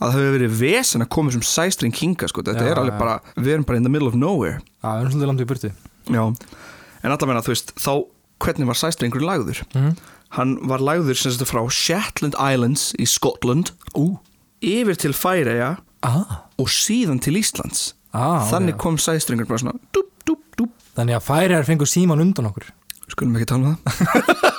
að 0.00 0.08
það 0.08 0.16
hefur 0.16 0.34
verið 0.38 0.56
vesen 0.64 1.04
að 1.04 1.10
koma 1.12 1.30
sem 1.36 1.44
sæstring 1.44 1.92
hinga 2.00 2.28
sko, 2.32 2.40
þetta 2.42 2.64
er 2.64 2.80
alveg 2.80 2.98
bara 2.98 3.20
við 3.36 3.52
erum 3.58 3.64
bara 3.68 3.76
in 3.76 3.84
the 3.84 3.92
middle 3.92 4.08
of 4.08 4.14
nowhere. 4.16 4.62
Já, 4.82 4.88
við 4.88 5.04
erum 5.04 5.12
svolítið 5.12 5.28
langt 5.34 5.44
í 5.44 5.50
burtu. 5.52 5.72
Já, 6.08 6.24
en 7.04 7.12
allavega 7.12 7.44
þú 7.44 7.52
veist, 7.52 7.74
þá 7.76 7.92
hvernig 8.44 8.68
var 8.68 8.78
sæstrengur 8.78 9.24
lagður? 9.24 9.62
Mhm. 9.74 9.96
Hann 10.34 10.56
var 10.66 10.82
lagður 10.82 11.14
sem 11.16 11.30
þetta 11.32 11.46
frá 11.46 11.62
Shetland 11.70 12.34
Islands 12.34 12.88
í 12.98 13.06
Scotland 13.06 13.70
Ú. 13.94 14.18
yfir 14.64 14.96
til 14.98 15.12
Færeja 15.14 15.76
ah. 16.02 16.40
og 16.58 16.66
síðan 16.72 17.20
til 17.22 17.36
Íslands. 17.38 17.92
Ah, 18.14 18.42
Þannig 18.50 18.74
ok. 18.74 18.80
kom 18.82 18.96
sæstrengur 18.98 19.46
bara 19.46 19.58
svona 19.62 19.78
dúp, 19.94 20.10
dúp, 20.26 20.42
dúp. 20.58 20.72
Þannig 20.96 21.16
að 21.18 21.26
færiðar 21.28 21.66
fengur 21.66 21.90
síman 21.90 22.20
undan 22.22 22.46
okkur 22.50 22.68
Skulum 23.10 23.34
ekki 23.36 23.46
tala 23.50 23.74
um 23.74 23.78
það. 23.84 24.54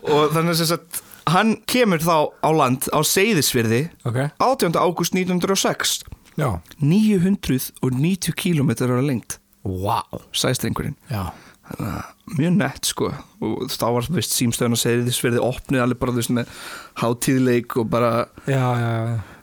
og 0.14 0.32
þannig 0.34 0.58
sem 0.60 0.68
sagt 0.72 1.00
hann 1.30 1.54
kemur 1.70 2.02
þá 2.02 2.16
á 2.42 2.48
land 2.54 2.88
á 2.92 2.98
Seyðisfyrði 3.06 3.82
Ok, 4.08 4.18
18. 4.42 4.76
ágúst 4.76 5.14
1906 5.16 6.00
já 6.40 6.48
990 6.82 8.34
kílómetrar 8.38 8.98
á 9.00 9.04
lengt 9.04 9.38
Vá 9.64 10.02
sæstrengurinn 10.32 10.96
Já, 11.10 11.30
Þannig 11.70 11.92
að 11.96 12.20
mjög 12.38 12.56
nett 12.58 12.88
sko 12.88 13.10
og 13.40 13.62
þá 13.72 13.86
var 13.96 14.08
veist 14.14 14.34
símstöðun 14.36 14.76
að 14.76 14.82
segja 14.82 15.04
þess 15.06 15.24
verið 15.24 15.44
opnið 15.46 15.84
alveg 15.84 16.00
bara 16.00 16.14
veist 16.16 16.32
með 16.34 16.50
hátíðleik 17.00 17.76
og 17.80 17.88
bara 17.90 18.10
já. 18.50 18.64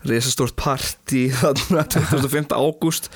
resastórt 0.08 0.58
partí 0.60 1.28
þarna 1.36 1.86
25. 1.94 2.54
ágúst 2.56 3.10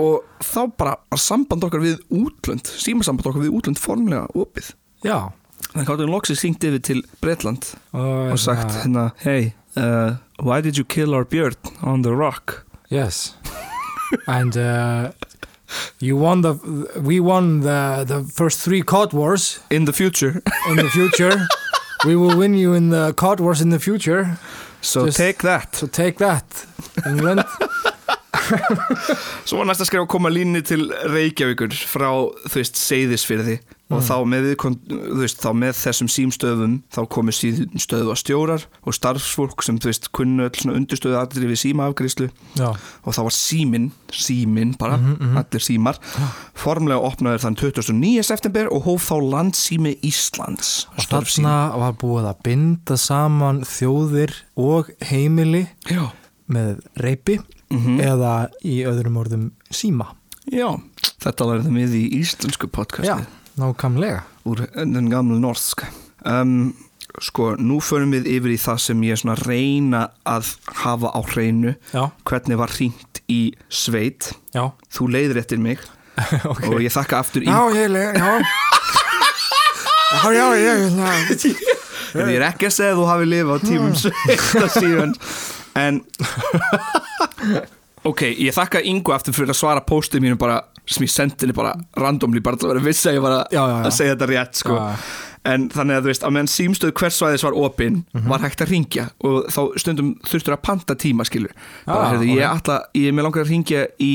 og 0.00 0.24
þá 0.44 0.60
bara 0.80 1.20
samband 1.20 1.68
okkar 1.68 1.84
við 1.84 2.00
útlönd 2.08 2.68
símasamband 2.70 3.30
okkar 3.30 3.44
við 3.44 3.56
útlönd 3.60 3.80
formlega 3.80 4.26
opið 4.32 4.72
já. 5.04 5.30
þannig 5.70 5.84
að 5.86 6.04
hann 6.04 6.14
loksið 6.16 6.42
syngt 6.42 6.68
yfir 6.68 6.84
til 6.90 7.00
Bretland 7.20 7.72
Og, 7.92 8.34
og 8.34 8.40
sagt 8.40 8.72
hérna, 8.82 9.10
hérna 9.12 9.24
hey, 9.24 9.52
uh, 9.76 10.16
why 10.40 10.60
did 10.64 10.80
you 10.80 10.84
kill 10.84 11.16
our 11.16 11.28
beard 11.28 11.58
on 11.82 12.04
the 12.06 12.12
rock 12.16 12.64
Yes 12.90 13.36
And 14.26 14.56
uh, 14.58 15.12
You 16.00 16.16
won 16.16 16.40
the 16.42 16.54
We 17.02 17.20
won 17.20 17.60
the, 17.60 18.04
the 18.06 18.24
first 18.32 18.60
three 18.60 18.82
COD 18.82 19.12
wars. 19.12 19.60
In 19.70 19.84
the 19.84 19.92
future. 19.92 20.42
In 20.68 20.76
the 20.76 20.90
future. 20.90 21.36
We 22.06 22.16
will 22.16 22.34
win 22.38 22.54
you 22.54 22.72
in 22.74 22.88
the 22.90 23.12
COD 23.12 23.40
wars 23.40 23.60
in 23.60 23.68
the 23.70 23.78
future. 23.78 24.38
So 24.80 25.04
Just- 25.04 25.18
take 25.18 25.38
that. 25.42 25.76
So 25.76 25.86
take 25.86 26.16
that. 26.16 26.44
England 27.06 27.44
Svo 29.46 29.60
var 29.60 29.68
næsta 29.70 29.86
skrif 29.88 30.04
að 30.04 30.10
koma 30.12 30.32
línni 30.32 30.62
til 30.66 30.88
Reykjavíkur 31.10 31.74
frá, 31.90 32.08
þú 32.48 32.56
veist, 32.60 32.80
Seyðisfyrði 32.80 33.60
og 33.90 34.04
þá 34.06 34.16
með, 34.28 34.44
veist, 35.18 35.40
þá 35.42 35.50
með 35.58 35.72
þessum 35.80 36.10
símstöðum 36.14 36.76
þá 36.94 37.00
komu 37.10 37.32
símstöðu 37.34 38.12
að 38.12 38.18
stjórar 38.20 38.66
og 38.86 38.94
starfsfólk 38.94 39.64
sem, 39.66 39.80
þú 39.82 39.90
veist, 39.90 40.06
kunnu 40.14 40.46
öll 40.46 40.54
svona 40.60 40.76
undirstöðu 40.78 41.18
allir 41.18 41.48
við 41.50 41.58
símaafgríslu 41.64 42.28
Já, 42.60 42.68
og 42.70 43.16
þá 43.16 43.20
var 43.26 43.34
síminn, 43.34 43.88
síminn 44.14 44.76
bara, 44.78 45.00
allir 45.42 45.64
símar 45.64 45.98
formlega 46.54 47.02
opnaður 47.02 47.42
þann 47.48 47.58
29. 47.58 48.22
september 48.30 48.70
og 48.70 48.86
hóf 48.86 49.10
þá 49.10 49.16
landsími 49.34 49.96
Íslands. 50.06 50.84
Og 50.94 51.10
þarna 51.10 51.56
var 51.82 51.98
búið 51.98 52.30
að 52.30 52.42
binda 52.46 52.98
saman 53.00 53.64
þjóðir 53.66 54.36
og 54.60 54.94
heimili 55.10 55.66
Já, 55.90 56.12
með 56.46 56.78
reypi 57.02 57.40
Mhm. 57.70 58.00
eða 58.02 58.50
í 58.66 58.80
öðrum 58.84 59.16
orðum 59.20 59.50
síma. 59.70 60.08
Já, 60.50 60.80
þetta 61.22 61.46
lærðum 61.46 61.76
við 61.78 61.92
í 62.00 62.04
íslensku 62.20 62.66
podcasti. 62.66 63.26
Nákvæmlega. 63.60 64.22
Úr 64.46 64.64
den 64.74 65.10
gamla 65.10 65.38
norsk. 65.38 65.84
Um, 66.24 66.74
sko, 67.20 67.54
nú 67.58 67.78
förum 67.80 68.10
við 68.14 68.26
yfir 68.26 68.54
í 68.54 68.58
það 68.58 68.78
sem 68.80 69.00
ég 69.02 69.12
er 69.12 69.20
svona 69.20 69.36
að 69.36 69.46
reyna 69.46 70.02
að 70.26 70.56
hafa 70.82 71.12
á 71.14 71.20
hreinu. 71.34 71.74
Já, 71.92 72.10
hvernig 72.24 72.56
var 72.58 72.68
hringt 72.74 73.20
í 73.30 73.52
sveit? 73.70 74.32
Já, 74.54 74.72
þú 74.90 75.08
leiðir 75.12 75.38
eftir 75.44 75.58
mig. 75.58 75.78
Ok. 76.44 76.66
Og 76.68 76.80
ég 76.84 76.92
þakka 76.92 77.20
aftur 77.22 77.42
í 77.42 77.48
Já, 77.48 77.60
ég 77.72 77.88
le- 77.88 78.12
já. 78.12 78.42
Já, 80.10 80.30
já, 80.34 80.46
ég 80.58 81.54
ég 82.10 82.34
er 82.34 82.42
ekki 82.50 82.66
að 82.66 82.74
segja 82.74 82.92
að 82.92 82.98
þú 82.98 83.06
hafi 83.08 83.28
lifað 83.30 83.54
á 83.54 83.58
tímum 83.62 83.94
sveita 83.94 84.66
síðan. 84.74 85.14
En 85.78 86.00
ok, 88.10 88.22
ég 88.40 88.54
þakka 88.56 88.80
Ingo 88.88 89.12
aftur 89.16 89.34
fyrir 89.36 89.52
að 89.52 89.58
svara 89.60 89.82
póstið 89.86 90.22
mínu 90.24 90.38
bara 90.40 90.60
sem 90.90 91.04
ég 91.04 91.12
sendi 91.12 91.36
henni 91.44 91.54
bara 91.56 91.74
randomly 92.00 92.40
bara 92.42 92.56
til 92.58 92.68
að 92.68 92.74
vera 92.74 92.86
viss 92.88 93.04
að 93.06 93.18
ég 93.18 93.24
var 93.26 93.34
að, 93.36 93.42
Já, 93.54 93.60
já, 93.60 93.74
já. 93.76 93.82
að 93.90 93.96
segja 93.98 94.14
þetta 94.16 94.28
rétt 94.32 94.60
sko. 94.62 94.78
En 95.50 95.68
þannig 95.72 95.96
að 95.96 96.02
þú 96.04 96.10
veist, 96.10 96.24
að 96.26 96.32
meðan 96.36 96.50
símstöð 96.52 96.90
hversvæðis 97.00 97.44
var 97.46 97.54
opinn 97.56 98.00
Mhm. 98.12 98.28
var 98.28 98.42
hægt 98.44 98.60
að 98.60 98.72
ringja 98.74 99.04
og 99.24 99.46
þá 99.48 99.60
stundum 99.80 100.10
þurftur 100.26 100.52
að 100.56 100.62
panta 100.66 100.94
tíma 100.94 101.24
skilur 101.24 101.52
bara, 101.86 102.16
ok. 102.18 102.24
ég 102.26 102.44
ætla, 102.44 102.80
ég 102.94 103.14
með 103.14 103.22
langar 103.28 103.44
að 103.46 103.52
ringja 103.54 103.86
í 104.00 104.12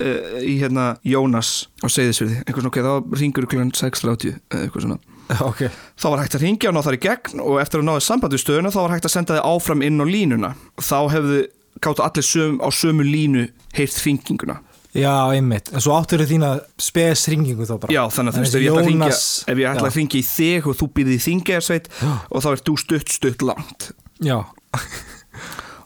uh, 0.00 0.40
í 0.40 0.54
hérna 0.62 0.86
Jónas 1.04 1.66
á 1.84 1.86
Seyðisfyrði, 1.92 2.38
einhvern 2.46 2.68
svona, 2.68 2.72
ok, 2.72 2.78
þá 3.12 3.20
ringur 3.20 3.46
kl. 3.46 3.56
6.30 3.76 4.38
eða 4.50 4.62
eitthvað 4.68 4.86
svona 4.86 4.98
Ok, 5.32 5.60
þá 5.96 6.06
var 6.10 6.18
hægt 6.24 6.34
að 6.36 6.42
ringja 6.46 6.68
og 6.68 6.74
ná 6.76 6.82
þar 6.84 6.96
í 6.96 7.02
gegn 7.04 7.40
og 7.40 7.60
eftir 7.62 7.80
að 7.80 7.86
náðu 7.88 8.00
samband 8.04 8.32
við 8.36 8.42
stöðuna 8.44 8.72
þá 8.72 8.80
var 8.82 8.90
hægt 8.96 9.06
að 9.08 9.14
senda 9.16 9.36
þið 9.38 9.46
áfram 9.52 9.82
inn 9.86 10.00
á 10.00 10.06
línuna 10.08 10.50
þá 10.80 10.96
hefðu 11.14 11.38
gáttu 11.82 12.04
allir 12.06 12.26
söm, 12.26 12.60
á 12.62 12.68
sömu 12.70 13.04
línu 13.06 13.48
heyrt 13.74 13.98
hringinguna. 14.04 14.60
Já, 14.92 15.12
einmitt. 15.32 15.70
En 15.72 15.80
svo 15.80 15.94
áttur 15.96 16.20
þína 16.28 16.50
spes 16.76 17.22
ringingu 17.32 17.64
þá 17.64 17.78
bara. 17.80 17.92
Já 17.94 18.02
þannig 18.12 18.34
að 18.34 18.36
þú 18.36 18.42
veist 18.44 18.54
ef 18.54 18.60
ég 18.60 18.72
ætla 18.72 18.82
að 18.82 18.88
ringja, 18.90 19.06
Jónas- 19.08 19.44
ef 19.48 19.56
ég 19.62 19.68
ætla 19.70 19.88
að 19.88 19.92
Já. 19.94 19.96
ringja 19.96 20.18
í 20.20 20.26
þig 20.28 20.66
og 20.68 20.76
þú 20.76 20.88
býrði 20.92 21.14
í 21.16 21.22
þingersveit 21.26 21.86
og 22.30 22.42
þá 22.44 22.48
ert 22.52 22.64
þú 22.68 22.74
stutt 22.82 23.08
stutt 23.16 23.42
langt. 23.48 23.92
Já, 24.20 24.36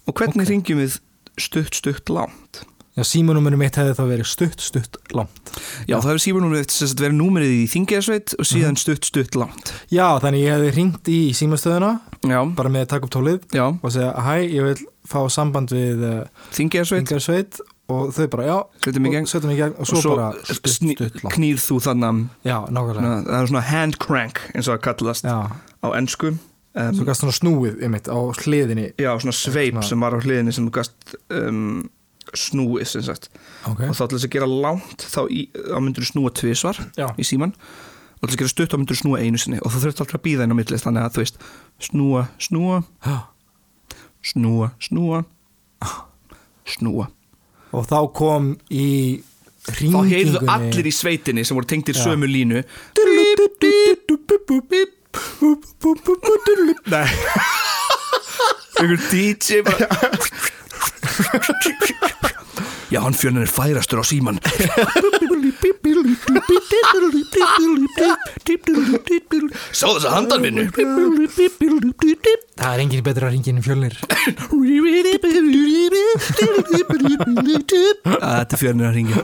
og 0.07 0.15
hvernig 0.19 0.49
ringjum 0.51 0.81
við 0.83 0.99
stutt 1.39 1.75
stutt 1.79 2.11
langt? 2.11 2.65
Já 2.97 3.05
símanúmerið 3.05 3.61
mitt 3.61 3.77
hefði 3.77 3.93
þá 3.93 4.05
verið 4.09 4.27
stutt, 4.31 4.63
stutt, 4.65 4.95
langt. 5.13 5.51
Já, 5.85 5.99
það 6.01 6.07
hefur 6.15 6.23
símanúmerið 6.25 6.71
sem 6.73 6.89
sagt 6.89 7.03
verið 7.05 7.19
númerið 7.19 7.51
í 7.53 7.65
þingersveit 7.69 8.33
og 8.39 8.41
Mhm. 8.41 8.49
síðan 8.49 8.79
stutt 8.81 9.05
stutt 9.05 9.35
langt. 9.37 9.73
Já, 9.93 10.17
þannig 10.19 10.41
ég 10.47 10.55
hefði 10.57 10.75
ringt 10.77 11.05
í 11.13 11.19
símastöðuna 11.37 12.01
já, 12.25 12.55
bara 12.57 12.71
með 12.71 12.87
að 12.87 12.89
taka 12.89 13.05
upp 13.05 13.11
tólið 13.13 13.41
já, 13.53 13.67
og 13.69 13.93
segja, 13.93 14.15
hæ, 14.17 14.49
ég 14.49 14.63
vil 14.65 14.87
fá 15.09 15.21
samband 15.33 15.73
við 15.75 16.05
uh, 16.07 16.21
þingersveit 16.57 17.03
Ingarsveit 17.05 17.61
og 17.93 18.11
þau 18.17 18.27
bara, 18.33 18.45
já 18.51 18.57
Setjum 18.83 19.05
í 19.07 19.11
og 19.13 19.15
gegn. 19.15 19.29
setjum 19.31 19.53
í 19.55 19.59
gegn 19.61 19.77
og 19.79 19.87
svo, 19.87 20.17
bara 20.17 20.33
stutt, 20.43 20.71
sný- 20.73 20.97
stutt, 20.99 21.21
langt 21.23 21.37
knýr 21.37 21.61
þú 21.63 21.79
þannig 21.85 22.23
Já, 22.47 22.57
það 22.67 23.35
er 23.39 23.51
svona 23.53 23.65
hand 23.71 23.99
crank 24.03 24.41
eins 24.55 24.67
og 24.67 24.75
það 24.77 24.85
kallast 24.89 25.29
Já, 25.29 25.37
á 25.55 25.89
ennsku 25.95 26.33
um, 26.33 26.95
svo 26.99 27.07
gæst 27.09 27.23
svona 27.25 27.37
snúið 27.37 27.79
einmitt 27.87 28.11
á 28.11 28.19
hliðinni. 28.43 28.89
Já, 29.01 29.13
svona 29.23 29.37
sveip 29.39 29.79
sem 29.87 30.03
var 30.03 30.13
á 30.13 30.21
hliðinni 30.21 30.53
sem 30.53 30.67
gast 30.75 31.15
um, 31.33 31.87
snúið 32.37 32.89
sem 32.91 33.05
sagt. 33.07 33.31
Ok, 33.71 33.85
og 33.87 33.95
þá 33.95 34.03
til 34.11 34.17
þess 34.19 34.27
að 34.27 34.33
gera 34.35 34.49
langt 34.51 35.05
þá, 35.07 35.21
í, 35.31 35.47
þá 35.55 35.77
myndur 35.79 36.05
þú 36.05 36.11
snúa 36.11 36.33
tvisvar 36.37 36.81
Já. 36.99 37.07
í 37.17 37.25
síman 37.25 37.55
og 37.55 38.27
til 38.27 38.33
þess 38.33 38.37
að 38.37 38.43
gera 38.43 38.53
stutt 38.53 38.75
þá 38.75 38.79
myndur 38.81 38.97
þú 38.99 39.03
snúa 39.05 39.21
einu 39.23 39.39
sinni. 39.41 39.61
Og 39.63 39.71
þú 39.73 39.85
þurft 39.87 40.03
alltaf 40.03 40.19
að 40.19 40.25
býða 40.27 40.47
inn 40.49 40.53
á 40.53 40.59
milli 40.59 40.81
þannig 40.83 41.07
að 41.07 41.15
þú 41.17 41.23
veist 41.23 41.41
snúa, 41.87 42.23
snúa, 42.43 42.83
Já. 43.07 43.17
Snúa, 44.27 44.73
snúa. 44.83 45.23
Snúa. 46.67 47.07
Og 47.77 47.87
þá 47.87 47.99
kom 48.17 48.53
í 48.71 48.87
þá 49.67 50.01
heyrðu 50.07 50.43
allir 50.51 50.89
í 50.91 50.95
sveitinni 50.95 51.45
sem 51.47 51.57
voru 51.59 51.69
tengdir 51.71 51.97
Já. 51.99 52.03
sömu 52.07 52.27
línu. 52.31 52.63
Nei, 56.93 57.09
einhver 58.81 59.01
DJ 59.11 59.63
bara 59.67 59.87
Já, 62.93 63.01
hann 63.03 63.17
fjölinn 63.19 63.43
er 63.43 63.51
færastur 63.51 63.99
á 63.99 64.05
síman 64.07 64.39
Sá 69.75 69.87
þess 69.91 70.07
að 70.07 70.15
handanvinnu 70.15 70.67
það 72.57 72.71
er 72.73 72.83
engin 72.85 73.03
betra 73.07 73.31
hringin 73.31 73.59
en 73.61 73.65
fjölnir. 73.67 73.97
Þetta 78.07 78.55
er 78.55 78.61
fjölinn 78.61 78.87
að 78.87 78.95
ringja 79.01 79.21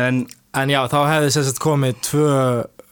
En 0.00 0.24
En 0.54 0.70
já, 0.70 0.84
þá 0.86 1.00
hefði 1.08 1.30
sérst 1.34 1.58
komið 1.62 1.96
tvö 2.06 2.26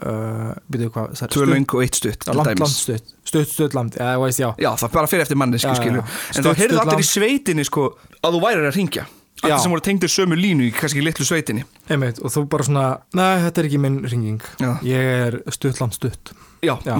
byrjuðu 0.02 0.92
hvað 0.94 1.10
sagði, 1.18 1.32
tvö 1.32 1.42
stutt- 1.42 1.52
löng 1.54 1.66
og 1.76 1.82
eitt 1.84 1.94
stutt 1.98 2.18
Já, 2.18 2.30
til 2.30 2.36
Land, 2.36 2.48
dæmis. 2.48 2.60
land, 2.60 2.76
stutt, 2.82 3.48
stutt, 3.54 3.74
land 3.74 3.96
Já, 3.98 4.06
þú 4.16 4.22
veist, 4.26 4.40
já. 4.42 4.48
Já, 4.58 4.70
það 4.82 4.92
bara 4.92 5.06
fyrir 5.06 5.22
eftir 5.26 5.36
já. 5.98 6.02
En 6.02 6.32
Stutt, 6.32 6.44
þá 6.46 6.54
heyrðu 6.62 6.80
allir 6.82 7.02
í 7.02 7.08
sveitinni 7.08 7.64
sko 7.64 7.88
að 8.22 8.32
þú 8.36 8.40
værir 8.42 8.68
að 8.70 8.76
ringja. 8.76 9.06
Allir 9.42 9.58
sem 9.58 9.72
voru 9.72 9.82
tengdir 9.82 10.08
sömu 10.12 10.36
línu 10.38 10.68
í 10.68 10.72
kannski 10.72 11.02
litlu 11.02 11.24
sveitinni. 11.26 11.64
Einmitt, 11.90 12.20
og 12.22 12.30
þú 12.30 12.44
bara 12.48 12.62
svona, 12.62 12.84
nei, 13.14 13.40
þetta 13.42 13.58
er 13.58 13.68
ekki 13.70 13.80
minn 13.82 13.96
ringing. 14.06 14.42
Ég 14.86 15.08
er 15.26 15.40
stutt, 15.50 15.80
land, 15.80 15.92
stutt. 15.94 16.32
Já, 16.62 16.76
já, 16.86 16.94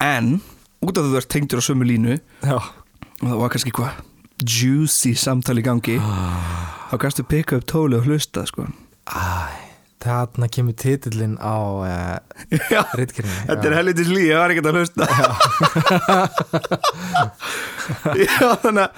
En 0.00 0.40
út 0.82 0.96
af 0.98 1.04
þú 1.04 1.16
ert 1.18 1.28
tengdur 1.28 1.58
á 1.58 1.64
sömu 1.66 1.84
línu 1.84 2.20
og 2.50 3.26
það 3.26 3.40
var 3.40 3.48
kannski 3.50 3.72
hvað 3.74 3.90
juicy 4.40 5.12
samtali 5.14 5.60
gangi 5.62 5.98
þá 6.00 6.94
kannstu 7.02 7.24
pikka 7.28 7.58
upp 7.60 7.66
tóli 7.66 7.98
og 7.98 8.06
hlusta 8.06 8.46
sko. 8.46 8.64
Æ, 9.10 9.69
þarna 10.04 10.48
kemur 10.52 10.74
titillin 10.80 11.34
á 11.40 11.56
uh, 11.56 12.16
Já, 12.74 12.80
reytkerinni 12.96 13.42
þetta 13.50 13.68
er 13.70 13.76
helvitis 13.80 14.08
lí, 14.12 14.22
ég 14.30 14.40
var 14.40 14.54
ekkert 14.54 14.70
að 14.70 14.76
hlusta. 14.80 15.04
Já, 18.24 18.48
þannig 18.62 18.86
að 18.86 18.90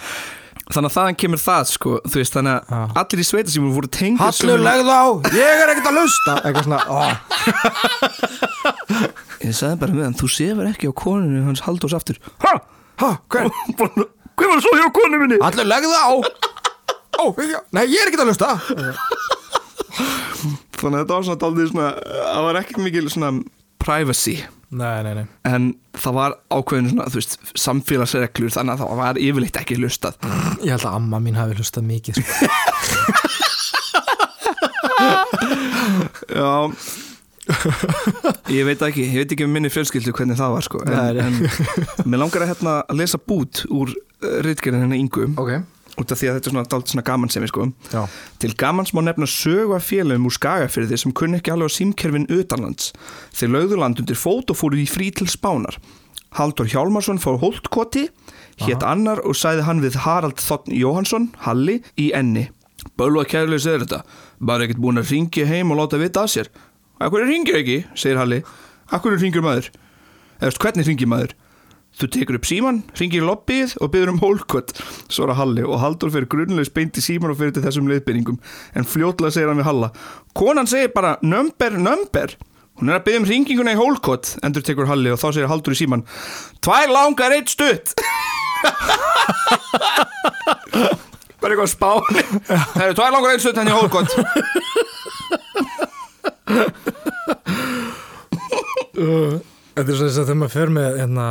þannig 0.73 0.89
að 0.89 0.95
þaðan 0.95 1.17
kemur 1.21 1.41
það 1.43 1.65
sko 1.69 1.91
veist, 2.15 2.33
þannig 2.37 2.55
að 2.55 2.63
Já. 2.73 2.81
allir 3.03 3.21
í 3.23 3.27
sveita 3.29 3.53
sem 3.53 3.65
voru 3.75 3.89
tengdir 3.93 4.23
Hallur, 4.23 4.63
legð 4.63 4.89
á, 4.89 5.03
ég 5.37 5.63
er 5.65 5.73
ekkert 5.73 5.89
að 5.91 5.99
lusta 5.99 6.37
Eitthvað 6.47 6.65
svona, 6.69 6.81
ég 9.49 9.57
sagði 9.59 9.81
bara 9.83 9.99
hann, 10.07 10.17
þú 10.23 10.31
sefur 10.33 10.71
ekki 10.71 10.89
á 10.89 10.95
koninu 11.03 11.43
hans 11.49 11.65
Halldórs 11.67 11.97
aftur. 11.99 12.17
Ha, 12.47 12.55
ha, 13.03 13.11
hver? 13.35 13.51
hver 13.77 14.49
var 14.55 14.65
svo 14.65 14.75
hjá 14.79 14.89
konu 14.97 15.21
minni? 15.21 15.41
Hallur, 15.43 15.69
legð 15.69 15.93
á. 15.93 16.09
Ó, 17.21 17.23
nei, 17.77 17.85
ég 17.93 18.01
er 18.01 18.09
ekkert 18.09 18.25
að 18.25 18.31
lusta 18.33 18.55
þannig 20.83 20.99
að 20.99 21.05
þetta 21.05 21.19
var 21.19 21.29
svona 21.29 21.43
daldið 21.45 21.71
svona 21.73 21.91
það 22.19 22.49
var 22.49 22.61
ekki 22.63 22.83
mikil 22.83 23.07
svona 23.13 23.33
privacy. 23.83 24.37
Nei, 24.73 25.03
nei, 25.05 25.13
nei. 25.19 25.25
En 25.45 25.67
það 26.01 26.15
var 26.17 26.35
ákveðin 26.55 26.93
svona, 26.93 27.07
þú 27.13 27.19
veist, 27.19 27.35
samfélagsreglur 27.61 28.55
þannig 28.55 28.73
að 28.73 28.85
það 28.85 29.01
var 29.03 29.21
yfirleitt 29.21 29.59
ekki 29.61 29.77
hlustað. 29.77 30.17
Ég 30.63 30.73
held 30.73 30.87
að 30.89 30.97
amma 30.97 31.21
mín 31.21 31.37
hafi 31.37 31.59
hlustað 31.59 31.89
mikið 31.91 32.21
sko. 32.23 32.33
Já. 36.33 36.71
Ég 38.53 38.65
veit 38.65 38.83
ekki, 38.87 39.03
ég 39.11 39.19
veit 39.25 39.33
ekki 39.35 39.45
um 39.45 39.53
minni 39.53 39.71
fjölskyldu 39.73 40.15
hvernig 40.15 40.39
það 40.39 40.55
var 40.55 40.65
sko. 40.65 40.81
En, 40.87 41.21
en 41.27 42.07
mér 42.07 42.23
langar 42.23 42.47
að 42.47 42.53
hérna 42.55 42.79
að 42.87 43.03
lesa 43.03 43.19
bút 43.21 43.65
úr 43.69 43.93
uh, 43.93 44.37
ritgerðin 44.47 44.87
hennar 44.87 45.01
yngu 45.03 45.27
Ok 45.43 45.57
út 46.01 46.13
af 46.13 46.21
því 46.21 46.29
að 46.31 46.37
þetta 46.39 46.49
er 46.49 46.55
svona 46.55 46.69
dalt 46.73 46.93
svona 46.93 47.05
gaman 47.05 47.33
sem 47.33 47.45
sko 47.51 47.67
Já 47.93 48.03
Til 48.41 48.55
gamans 48.59 48.93
má 48.97 49.03
nefna 49.05 49.27
sögu 49.29 49.77
af 49.77 49.85
félagum 49.85 50.29
úr 50.29 50.37
skagafyrði 50.37 50.99
sem 50.99 51.13
kunni 51.13 51.41
ekki 51.41 51.53
alveg 51.53 51.69
á 51.69 51.77
símkerfin 51.77 52.31
utanlands. 52.33 52.93
Þeir 53.37 53.53
lögðu 53.55 53.79
land 53.79 54.01
undir 54.01 54.19
fót 54.19 54.51
og 54.51 54.59
fóru 54.59 54.81
í 54.81 54.89
frí 54.89 55.13
til 55.15 55.29
spánar. 55.31 55.77
Haldur 56.33 56.67
Hjálmarsson 56.67 57.21
fór 57.21 57.37
Holtkoti, 57.43 58.07
hétt 58.65 58.85
annar 58.89 59.21
og 59.21 59.37
sæði 59.37 59.67
hann 59.67 59.83
við 59.85 60.01
Harald 60.07 60.41
Þotn 60.41 60.73
Jóhansson, 60.73 61.29
Halli, 61.45 61.83
í 62.01 62.09
enni. 62.17 62.49
Bölva 62.99 63.27
kærleis 63.29 63.67
er 63.69 63.85
þetta, 63.85 64.01
bara 64.41 64.65
ekkert 64.65 64.81
búin 64.83 65.01
að 65.01 65.13
ringja 65.13 65.47
heim 65.47 65.71
og 65.75 65.83
láta 65.83 66.01
vita 66.01 66.25
að 66.25 66.33
sér. 66.33 66.51
Akkur 67.03 67.27
ringir 67.29 67.61
ekki, 67.61 67.83
segir 67.95 68.19
Halli. 68.21 68.41
Akkur 68.91 69.19
ringir 69.21 69.45
maður? 69.45 69.69
Eða 70.41 70.57
hvernig 70.65 70.89
ringir 70.89 71.11
maður? 71.11 71.37
Þú 72.01 72.09
tekur 72.15 72.39
upp 72.39 72.47
síman, 72.49 72.79
ringir 72.99 73.25
lobbyið 73.27 73.75
og 73.85 73.91
byður 73.93 74.13
um 74.15 74.21
hólkott, 74.23 74.73
svara 75.13 75.35
Halli 75.37 75.63
og 75.67 75.77
Haldur 75.83 76.11
fyrir 76.15 76.29
grunnlegs 76.33 76.73
beint 76.73 76.97
í 76.97 77.03
síman 77.05 77.35
og 77.35 77.39
fyrir 77.41 77.53
til 77.57 77.65
þessum 77.67 77.91
leiðbynningum. 77.91 78.39
En 78.79 78.89
fljótlega 78.89 79.35
segir 79.37 79.51
hann 79.53 79.61
við 79.61 79.69
Halla, 79.69 79.89
konan 80.39 80.71
segir 80.71 80.91
bara 80.97 81.19
nömber, 81.23 81.77
nömber. 81.77 82.31
Hún 82.81 82.89
er 82.89 82.97
að 82.97 83.05
byggja 83.07 83.21
um 83.21 83.29
ringinguna 83.29 83.75
í 83.77 83.79
hólkott, 83.79 84.27
endur 84.43 84.65
tekur 84.65 84.89
Halli 84.89 85.13
og 85.13 85.21
þá 85.21 85.29
segir 85.29 85.51
Haldur 85.53 85.77
í 85.77 85.81
síman, 85.83 86.07
tvær 86.65 86.89
langar 86.91 87.37
eitt 87.37 87.53
stutt. 87.53 87.93
bara 91.43 91.53
eitthvað 91.53 91.73
spáni. 91.75 92.23
Það 92.49 92.85
eru 92.87 92.97
tvær 92.99 93.13
langar 93.15 93.35
eitt 93.35 93.45
stutt 93.45 93.59
henni 93.61 93.77
hólkott. 93.77 94.11
Þetta 99.73 99.89
er 99.89 99.97
svo 99.97 100.07
þess 100.07 100.21
að 100.21 100.27
þegar 100.29 100.39
maður 100.41 100.55
fer 100.55 100.71
með 100.73 100.99
hérna, 101.01 101.27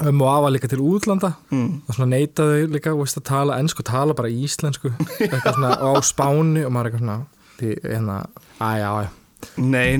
um 0.00 0.22
og 0.24 0.30
afa 0.32 0.52
líka 0.54 0.70
til 0.72 0.80
útlanda. 0.80 1.34
Mm. 1.50 1.82
og 1.86 1.94
svona 1.96 2.16
neita 2.16 2.46
þau 2.48 2.70
líka 2.72 2.94
veist, 2.96 3.18
að 3.20 3.26
tala 3.28 3.58
ennsku, 3.60 3.84
tala 3.86 4.16
bara 4.16 4.32
íslensku. 4.32 4.92
Svona 5.18 5.74
og 5.84 5.98
á 5.98 6.00
spáni 6.06 6.64
og 6.64 6.72
maður 6.72 6.92
eitthvað 6.92 7.04
svona 7.04 7.18
því, 7.58 7.74
hérna, 7.84 8.22
aðja, 8.58 8.94
aðja 8.94 9.10
Nei, 9.58 9.98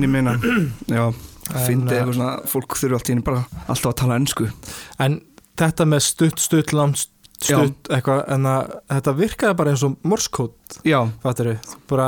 já, 0.97 1.05
En, 1.51 1.65
fyndi 1.67 1.91
uh, 1.91 1.97
eitthvað 1.97 2.15
svona, 2.15 2.33
fólk 2.47 2.77
þurfa 2.79 2.99
allt 2.99 3.09
í 3.09 3.13
henni 3.13 3.25
bara 3.27 3.41
alltaf 3.67 3.89
að 3.91 3.97
tala 3.99 4.19
ennsku. 4.21 4.47
En 5.03 5.19
þetta 5.59 5.87
með 5.89 6.05
stutt, 6.05 6.39
stutt, 6.39 6.71
langt 6.73 7.03
stutt, 7.43 7.89
eitthvað, 7.91 8.23
en 8.33 8.47
að 8.49 8.71
þetta 8.93 9.13
virkaði 9.17 9.57
bara 9.59 9.73
eins 9.73 9.83
og 9.85 9.97
morskót 10.07 10.79
Já, 10.87 10.99
fattur 11.23 11.53
bara 11.89 12.07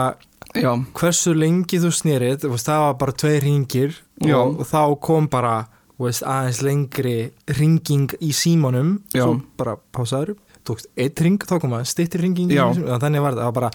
já, 0.55 0.71
hversu 0.95 1.35
lengi 1.35 1.81
þú 1.81 1.91
veist, 1.91 2.67
það 2.69 2.83
var 2.85 2.97
bara 3.01 3.17
tvei 3.23 3.35
ringir 3.43 3.97
Já. 4.23 4.37
og, 4.39 4.61
og 4.63 4.69
þá 4.69 4.81
kom 5.03 5.27
bara 5.31 5.55
veist, 6.01 6.23
aðeins 6.27 6.61
lengri 6.65 7.17
ringing 7.57 8.11
í 8.19 8.31
símanum 8.35 8.97
Já. 9.15 9.23
svo 9.23 9.37
bara 9.59 9.77
pásaður, 9.95 10.35
tókst 10.67 10.89
eitt 10.99 11.21
ring 11.23 11.39
þá 11.39 11.55
kom 11.63 11.75
að 11.77 11.85
stýttir 11.91 12.25
ringing 12.25 12.51
Já. 12.51 12.65
þannig 12.99 13.23
var 13.23 13.37
þetta, 13.37 13.53
bara, 13.55 13.71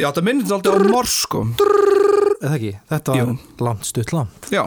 já, 0.00 0.08
það 0.10 0.22
minnir 0.26 0.44
þetta 0.50 0.58
alltaf 0.58 0.76
á 0.76 0.92
morsku. 0.92 1.42
eða 2.40 2.54
ekki? 2.58 2.74
Þetta 2.92 3.16
var 3.16 3.34
langt, 3.68 3.88
stutt, 3.88 4.12
langt 4.16 4.50
Já, 4.52 4.64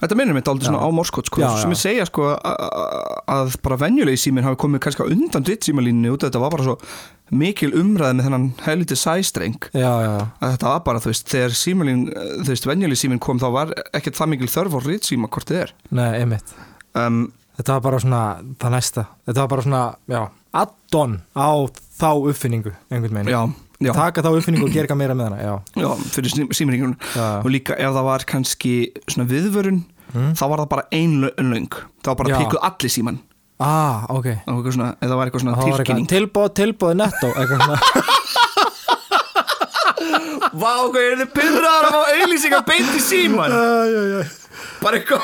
þetta 0.00 0.18
minnir 0.18 0.36
mitt 0.36 0.48
aldrei 0.50 0.68
svona 0.68 0.82
á 0.84 0.88
morskot 0.94 1.28
sko, 1.30 1.42
Já, 1.42 1.48
sem 1.62 1.74
ég 1.74 1.80
segja 1.80 2.06
sko 2.08 2.30
að, 2.38 3.54
bara 3.64 3.78
venjulegi 3.80 4.22
síminn 4.24 4.46
hafi 4.46 4.60
komið 4.62 4.82
kannski 4.86 5.06
undan 5.06 5.46
dritt 5.46 5.66
símalínni 5.66 6.12
út 6.12 6.22
af 6.22 6.30
þetta 6.30 6.42
var 6.42 6.54
bara 6.54 6.66
svo 6.68 6.76
mikil 7.34 7.72
umræði 7.76 8.18
með 8.18 8.28
þennan 8.28 8.46
helviti 8.64 8.96
sæstreng. 8.96 9.68
Já, 9.76 9.90
já, 10.04 10.12
að 10.40 10.54
þetta 10.54 10.70
var 10.72 10.84
bara, 10.86 11.02
þú 11.04 11.12
veist, 11.12 11.26
þegar 11.28 11.56
símalín 11.60 12.06
þú 12.14 12.48
veist, 12.52 12.68
venjulegi 12.70 13.02
síminn 13.02 13.20
kom 13.22 13.42
þá 13.42 13.48
var 13.52 13.74
ekkert 13.92 14.16
það 14.16 14.32
mikil 14.34 14.50
þörf 14.54 14.78
á 14.78 14.80
dritt 14.86 15.08
síma 15.08 15.28
hvort 15.28 15.50
þið 15.50 15.62
er. 15.66 15.74
Nei, 15.98 16.08
einmitt. 16.22 16.54
Um, 16.96 17.20
þetta 17.58 17.76
var 17.76 17.84
bara 17.90 18.02
svona, 18.04 18.22
það 18.62 18.76
næsta. 18.78 19.06
Þetta 19.28 19.44
var 19.44 19.52
bara 19.52 19.66
svona, 19.66 19.82
já, 20.08 20.22
add-on 20.62 21.18
á 21.36 21.50
þá 21.98 22.10
uppfinningu, 22.30 22.72
einhvern 22.88 23.20
veginn. 23.20 23.34
Já, 23.34 23.67
já, 23.84 23.92
taka 23.94 24.22
þá 24.24 24.28
uppfinningu 24.38 24.66
og 24.66 24.72
gera 24.74 24.84
eitthvað 24.88 25.00
meira 25.02 25.14
með 25.18 25.24
hana, 25.28 25.38
já, 25.44 25.54
já, 25.82 25.88
fyrir 26.14 26.30
símaringunum 26.56 26.96
já, 27.14 27.26
og 27.44 27.48
líka 27.54 27.72
ef 27.78 27.90
það 27.94 28.04
var 28.10 28.20
kannski 28.34 28.74
svona 29.08 29.28
viðvörun 29.30 29.80
Mm. 30.08 30.30
þá 30.32 30.40
var 30.48 30.56
það 30.62 30.68
bara 30.72 30.84
ein 30.96 31.12
lö- 31.20 31.36
löng. 31.44 31.68
Það 32.00 32.08
var 32.08 32.16
bara 32.16 32.32
píkuð 32.40 32.62
allir 32.64 32.88
síman 32.94 33.18
ah, 33.60 34.08
ok. 34.08 34.24
Það 34.24 34.48
var 34.48 34.56
eitthvað 34.56 34.72
svona, 34.78 34.88
eða 35.02 35.10
það 35.10 35.18
var 35.18 35.26
eitthvað 35.28 35.42
svona 35.44 35.60
tilkynning. 35.66 36.06
tilbóð, 36.08 36.48
tilbóð 36.56 36.92
netto 36.96 37.28
eitthvað 37.36 37.60
svona. 37.60 37.76
Vá, 40.62 40.72
hvað 40.88 41.02
er 41.02 41.12
þið 41.20 41.28
pyrraðar 41.34 41.84
að 41.84 41.92
fá 41.92 42.00
auðlýsingar 42.14 42.64
beint 42.70 42.88
í 42.96 43.00
síman 43.04 43.52
Bara 44.80 44.96
eitthvað. 44.96 45.20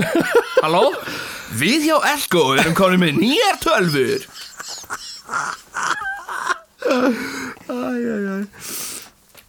Halló? 0.64 0.82
Við 1.62 1.86
hjá 1.86 1.94
Elko 2.16 2.42
erum 2.58 2.74
komin 2.74 2.98
með 3.06 3.22
nýjar 3.22 3.62
tölfur 3.62 4.26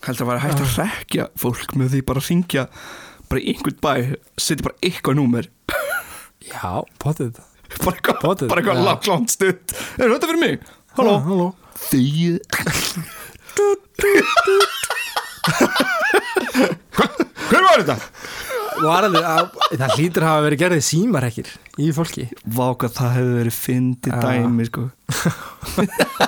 Heldur 0.08 0.24
að 0.24 0.30
vera 0.32 0.42
hægt 0.46 0.64
að 0.64 0.78
rekja 0.80 1.28
fólk 1.42 1.76
með 1.78 1.94
því 1.96 2.02
bara 2.08 2.22
að 2.24 2.30
ringja 2.32 2.64
bara 3.28 3.42
í 3.44 3.52
einhvern 3.52 3.80
bæ, 3.84 3.94
setja 4.40 4.66
bara 4.70 4.80
eitthvað 4.88 5.18
númer. 5.20 5.50
Já, 6.48 6.72
potið. 7.04 7.42
Bara 7.84 7.98
eitthvað, 7.98 8.46
bara 8.48 8.62
eitthvað 8.62 8.84
langt, 8.88 9.10
langt 9.12 9.34
stutt. 9.34 9.76
Er 10.00 10.14
þetta 10.14 10.30
fyrir 10.32 10.44
mig? 10.46 10.56
Halló? 10.98 11.18
Halló. 11.28 11.48
Þið 11.90 12.40
Hver 17.48 17.64
var 17.64 17.82
þetta? 17.82 17.98
Var 18.78 19.08
alveg 19.08 19.26
að, 19.26 19.48
Það 19.74 19.94
hlýtur 19.98 20.24
að 20.24 20.30
hafa 20.32 20.46
verið 20.46 20.62
gerðið 20.62 20.84
símarekkir 20.86 21.52
í 21.82 21.88
fólki. 21.96 22.26
Vá 22.46 22.68
hvað 22.78 22.92
það 23.00 23.16
hefði 23.18 23.36
verið 23.40 23.56
fyndið 23.58 24.14
Já. 24.14 24.20
dæmi 24.28 24.68
sko 24.70 24.84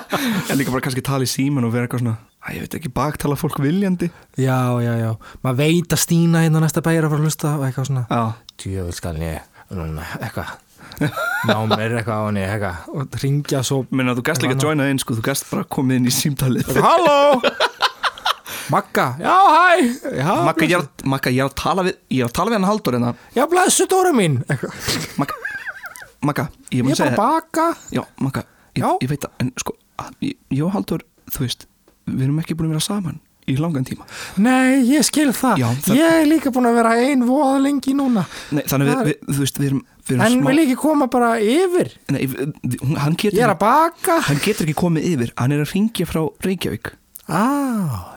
En 0.50 0.58
líka 0.58 0.72
bara 0.74 0.84
kannski 0.84 1.02
tala 1.06 1.24
í 1.26 1.30
síman 1.30 1.64
og 1.68 1.72
vera 1.74 1.86
eitthvað 1.88 2.04
svona 2.04 2.16
Æ, 2.40 2.54
ég 2.56 2.62
veit 2.64 2.74
ekki, 2.78 2.88
baktala 2.96 3.36
fólk 3.36 3.58
viljandi. 3.60 4.06
Já, 4.40 4.56
já, 4.80 4.94
já. 4.96 5.10
Maður 5.44 5.58
veit 5.60 5.92
að 5.92 6.00
Stína 6.00 6.40
hérna 6.40 6.62
næsta 6.64 6.80
bæjar 6.80 7.04
að 7.04 7.12
fara 7.12 7.20
að 7.20 7.26
hlusta 7.28 7.50
og 7.58 7.64
eitthvað 7.66 7.88
svona. 7.90 8.04
Já, 8.08 8.22
Djöfell 8.62 8.94
skal 8.96 9.18
ég 9.20 9.42
Núna, 9.76 10.06
eitthvað. 10.24 10.54
Ná 11.46 11.58
mér 11.68 11.98
eitthvað 12.00 12.16
á 12.16 12.24
henni, 12.30 12.46
eitthvað. 12.48 12.88
Og 12.96 13.18
ringja 13.22 13.60
svo 13.68 13.82
menna 13.92 14.14
þú 14.16 14.24
gast 14.30 14.42
líka 14.42 14.56
að 14.56 14.64
joina 14.70 14.88
inn 14.90 14.98
sko. 15.04 15.18
Þú 15.20 15.26
gast 15.28 15.46
bara 15.52 15.66
komið 15.76 16.00
inn 16.00 16.08
í 16.08 16.14
símtalið. 16.16 16.72
Halló! 16.80 17.18
Magga, 18.70 19.06
já, 19.20 19.36
hæ! 19.50 19.68
Já, 20.16 20.30
Magga, 20.46 20.64
ég 20.66 20.74
er, 20.78 20.82
að- 20.84 21.06
Magga, 21.12 21.30
ég 21.34 21.42
er 21.44 21.48
að 21.50 21.54
tala 21.58 21.82
við 21.86 21.94
Ég 22.10 22.20
er 22.24 22.28
að 22.28 22.34
tala 22.38 22.50
við 22.52 22.58
hann 22.60 22.68
Haldur 22.70 22.96
en 22.98 23.06
það 23.08 23.14
Já, 23.36 23.44
blessu 23.50 23.86
Dóra 23.90 24.12
mín. 24.14 24.36
Eitthvað. 24.46 24.74
Magga, 25.18 25.34
Magga, 26.22 26.48
ég 26.70 26.84
mun 26.84 26.92
er 26.92 26.96
bara 26.96 27.04
segja 27.04 27.12
að 27.12 27.20
baka. 27.20 27.68
Já, 27.90 28.02
Magga, 28.22 28.44
ég, 28.76 28.82
Já. 28.84 28.90
ég 29.02 29.08
veit 29.10 29.24
að 29.26 29.30
En 29.44 29.52
sko, 29.58 29.74
að- 30.00 30.14
ég, 30.30 30.62
og 30.66 30.72
Haldur, 30.76 31.04
þú 31.30 31.44
veist 31.46 31.66
Við 32.10 32.22
erum 32.26 32.38
ekki 32.42 32.56
búin 32.58 32.70
að 32.70 32.74
vera 32.74 32.80
saman 32.88 33.20
í 33.50 33.54
langan 33.58 33.84
tíma. 33.86 34.04
Nei, 34.38 34.80
ég 34.88 35.02
skil 35.06 35.30
það. 35.34 35.58
Já, 35.58 35.66
það- 35.84 35.96
Ég 35.98 36.16
er 36.20 36.26
líka 36.26 36.50
búin 36.54 36.66
að 36.70 36.74
vera 36.78 36.90
ein 37.02 37.22
voða 37.26 37.60
lengi 37.62 37.94
núna. 37.94 38.24
Nei, 38.52 38.62
þannig 38.62 38.90
Það- 38.90 39.04
við, 39.04 39.06
við, 39.10 39.34
þú 39.34 39.38
veist, 39.44 39.58
við 39.60 39.66
erum, 39.70 39.80
við 40.06 40.12
erum 40.14 40.24
En 40.26 40.32
smá 40.40 40.46
vil 40.50 40.58
ekki 40.64 40.76
koma 40.80 41.06
bara 41.10 41.30
yfir. 41.40 41.90
Nei, 42.10 42.26
hann 42.98 43.16
getur 43.16 43.38
Ég 43.38 43.44
er 43.46 43.54
að 43.54 43.58
baka. 43.62 44.20
Hann 44.26 44.42
getur 44.44 44.66
ekki 44.66 44.74
komið 44.78 45.08
yfir, 45.12 45.32
hann 45.36 45.52
er 45.52 45.62
að 45.64 45.72
ringja 45.74 46.06
frá 46.06 46.22
Reykjavík. 46.46 46.92
Ah, 47.28 48.16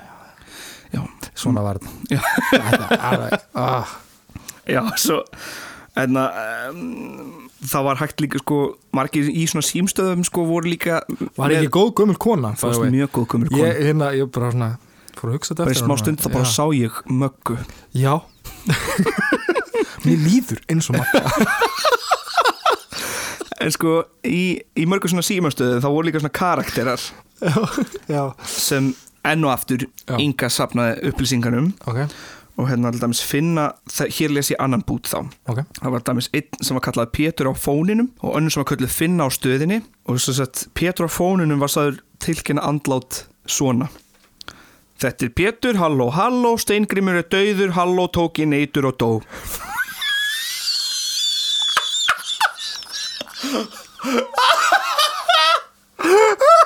Já, 0.94 1.02
Svona 1.36 1.64
var 1.66 1.80
alveg, 1.82 3.40
ah. 3.56 3.88
já 4.68 4.84
svo 4.96 5.24
en 5.98 6.14
að 6.22 6.70
um, 6.70 7.43
það 7.70 7.84
var 7.88 8.00
hægt 8.02 8.22
líka 8.24 8.40
sko 8.42 8.58
margir 8.96 9.30
í 9.32 9.44
svona 9.50 9.66
símstöðum 9.68 10.24
sko 10.28 10.44
voru 10.50 10.72
líka 10.74 11.02
Var 11.40 11.54
ekki 11.58 11.70
góð 11.74 11.92
gömul 12.02 12.18
kona 12.22 12.54
Það 12.60 12.80
var 12.82 12.92
mjög 12.94 13.12
góð 13.16 13.24
Ég, 13.24 13.50
kona. 13.54 13.74
Hérna, 13.80 14.10
ég 14.18 14.32
bara 14.36 14.52
svona 14.54 14.72
Fór 15.14 15.30
að 15.30 15.38
hugsa 15.38 15.54
þetta 15.54 15.64
Bara 15.64 15.72
í 15.72 15.78
eftir 15.78 15.88
smá 15.88 15.98
stund 16.02 16.24
þá 16.24 16.30
bara 16.34 16.48
Já. 16.48 16.54
sá 16.58 16.66
ég 16.74 16.94
möggu. 17.22 17.58
Já. 17.94 18.14
Mér 20.04 20.24
líður 20.26 20.60
eins 20.74 20.90
og 20.90 20.98
makka 20.98 21.22
En 23.64 23.72
sko 23.72 23.92
í, 24.28 24.60
í 24.76 24.86
mörgu 24.90 25.08
svona 25.12 25.24
símastöðu 25.24 25.80
þá 25.84 25.88
voru 25.94 26.08
líka 26.10 26.20
svona 26.24 26.34
karakterar 26.36 27.04
Já, 28.12 28.24
sem 28.48 28.90
enn 29.28 29.46
og 29.48 29.54
aftur 29.54 29.86
Já. 29.86 30.18
Inga 30.20 30.50
sapnaði 30.52 31.10
upplýsinganum. 31.12 31.70
Ok, 31.88 32.02
og 32.58 32.70
hérna 32.70 32.92
alltaf 32.92 33.22
finna, 33.26 33.72
hér 33.98 34.34
les 34.34 34.52
ég 34.54 34.60
annan 34.62 34.84
bút 34.86 35.10
þá. 35.10 35.26
Okay. 35.50 35.66
það 35.80 35.90
var 35.90 36.00
alltaf 36.00 36.30
einn 36.38 36.62
sem 36.62 36.78
var 36.78 36.86
kallað 36.86 37.12
Pétur 37.18 37.50
á 37.50 37.54
fóninum 37.58 38.12
og 38.22 38.38
önnum 38.38 38.54
sem 38.54 38.62
var 38.62 38.70
kallað 38.70 38.94
Finna 38.94 39.26
á 39.26 39.30
stöðinni 39.34 39.82
og 40.06 40.22
þess 40.22 40.44
að 40.44 40.64
Pétur 40.78 41.10
á 41.10 41.12
fóninum 41.12 41.64
var 41.64 41.74
sæður 41.74 42.02
tilkynna 42.24 42.66
andlát 42.70 43.24
svona. 43.50 43.90
Þetta 45.02 45.26
er 45.26 45.34
Pétur, 45.36 45.80
halló, 45.82 46.12
halló 46.14 46.56
Steingrimur 46.62 47.18
er 47.20 47.28
dauður, 47.28 47.74
halló 47.76 48.08
tók 48.14 48.40
í 48.40 48.48
neytur 48.48 48.92
og 48.92 49.00
dó. 49.02 49.12
Ha 53.44 53.60
ha 54.04 54.80
ha 56.00 56.36
ha 56.40 56.63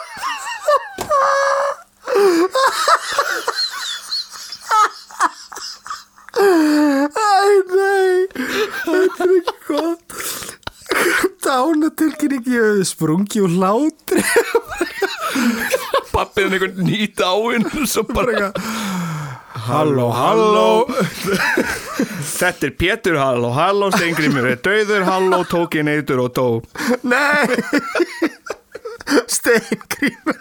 Æ, 6.88 7.32
nei, 7.74 8.28
þetta 8.86 9.26
er 9.26 9.34
ekki 9.38 9.56
gott. 9.68 10.18
Dánatilkynning 11.44 12.48
ég 12.48 12.64
hefði 12.64 12.86
sprungi 12.88 13.42
úr 13.44 13.54
hlátri. 13.58 14.24
Pappið 16.14 16.46
er 16.48 16.54
einhvern 16.56 16.88
nýt 16.88 17.20
áinn 17.22 17.66
Svo 17.86 18.02
bara 18.10 18.48
Halló, 19.68 20.08
halló. 20.16 20.70
Þetta 22.40 22.70
er 22.70 22.74
Pétur, 22.80 23.18
halló, 23.20 23.52
halló 23.54 23.90
Steingrimur 23.94 24.48
er 24.50 24.60
döður, 24.64 25.04
halló, 25.06 25.42
tók 25.50 25.76
ég 25.78 25.86
neytur 25.86 26.24
og 26.24 26.32
dó 26.38 26.48
Nei, 27.04 27.60
steingrímur. 29.38 30.40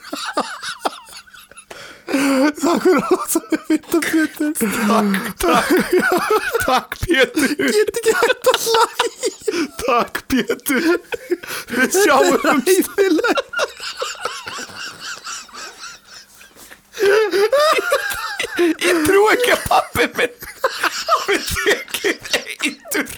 Takk 2.06 2.82
fyrir 2.84 3.00
að 3.02 3.10
láta 3.16 3.40
mig 3.50 3.60
vita 3.68 3.98
Pétur. 4.06 4.50
Takk, 4.86 5.12
takk, 5.42 5.68
takk 6.66 6.90
Pétur. 7.02 7.50
Get 7.58 8.00
ekki 8.00 8.12
hægt 8.20 8.46
að 8.52 8.58
hlæja. 8.66 9.30
Takk 9.82 10.14
Pétur. 10.30 10.84
Við 11.76 11.90
sjáum 12.02 12.40
Ég 18.86 19.02
trú 19.04 19.22
ekki 19.34 19.52
að 19.52 19.64
pappi 19.68 20.06
minn 20.16 20.36
Við 21.28 21.42
tekið 21.50 22.18
eitur 22.40 23.08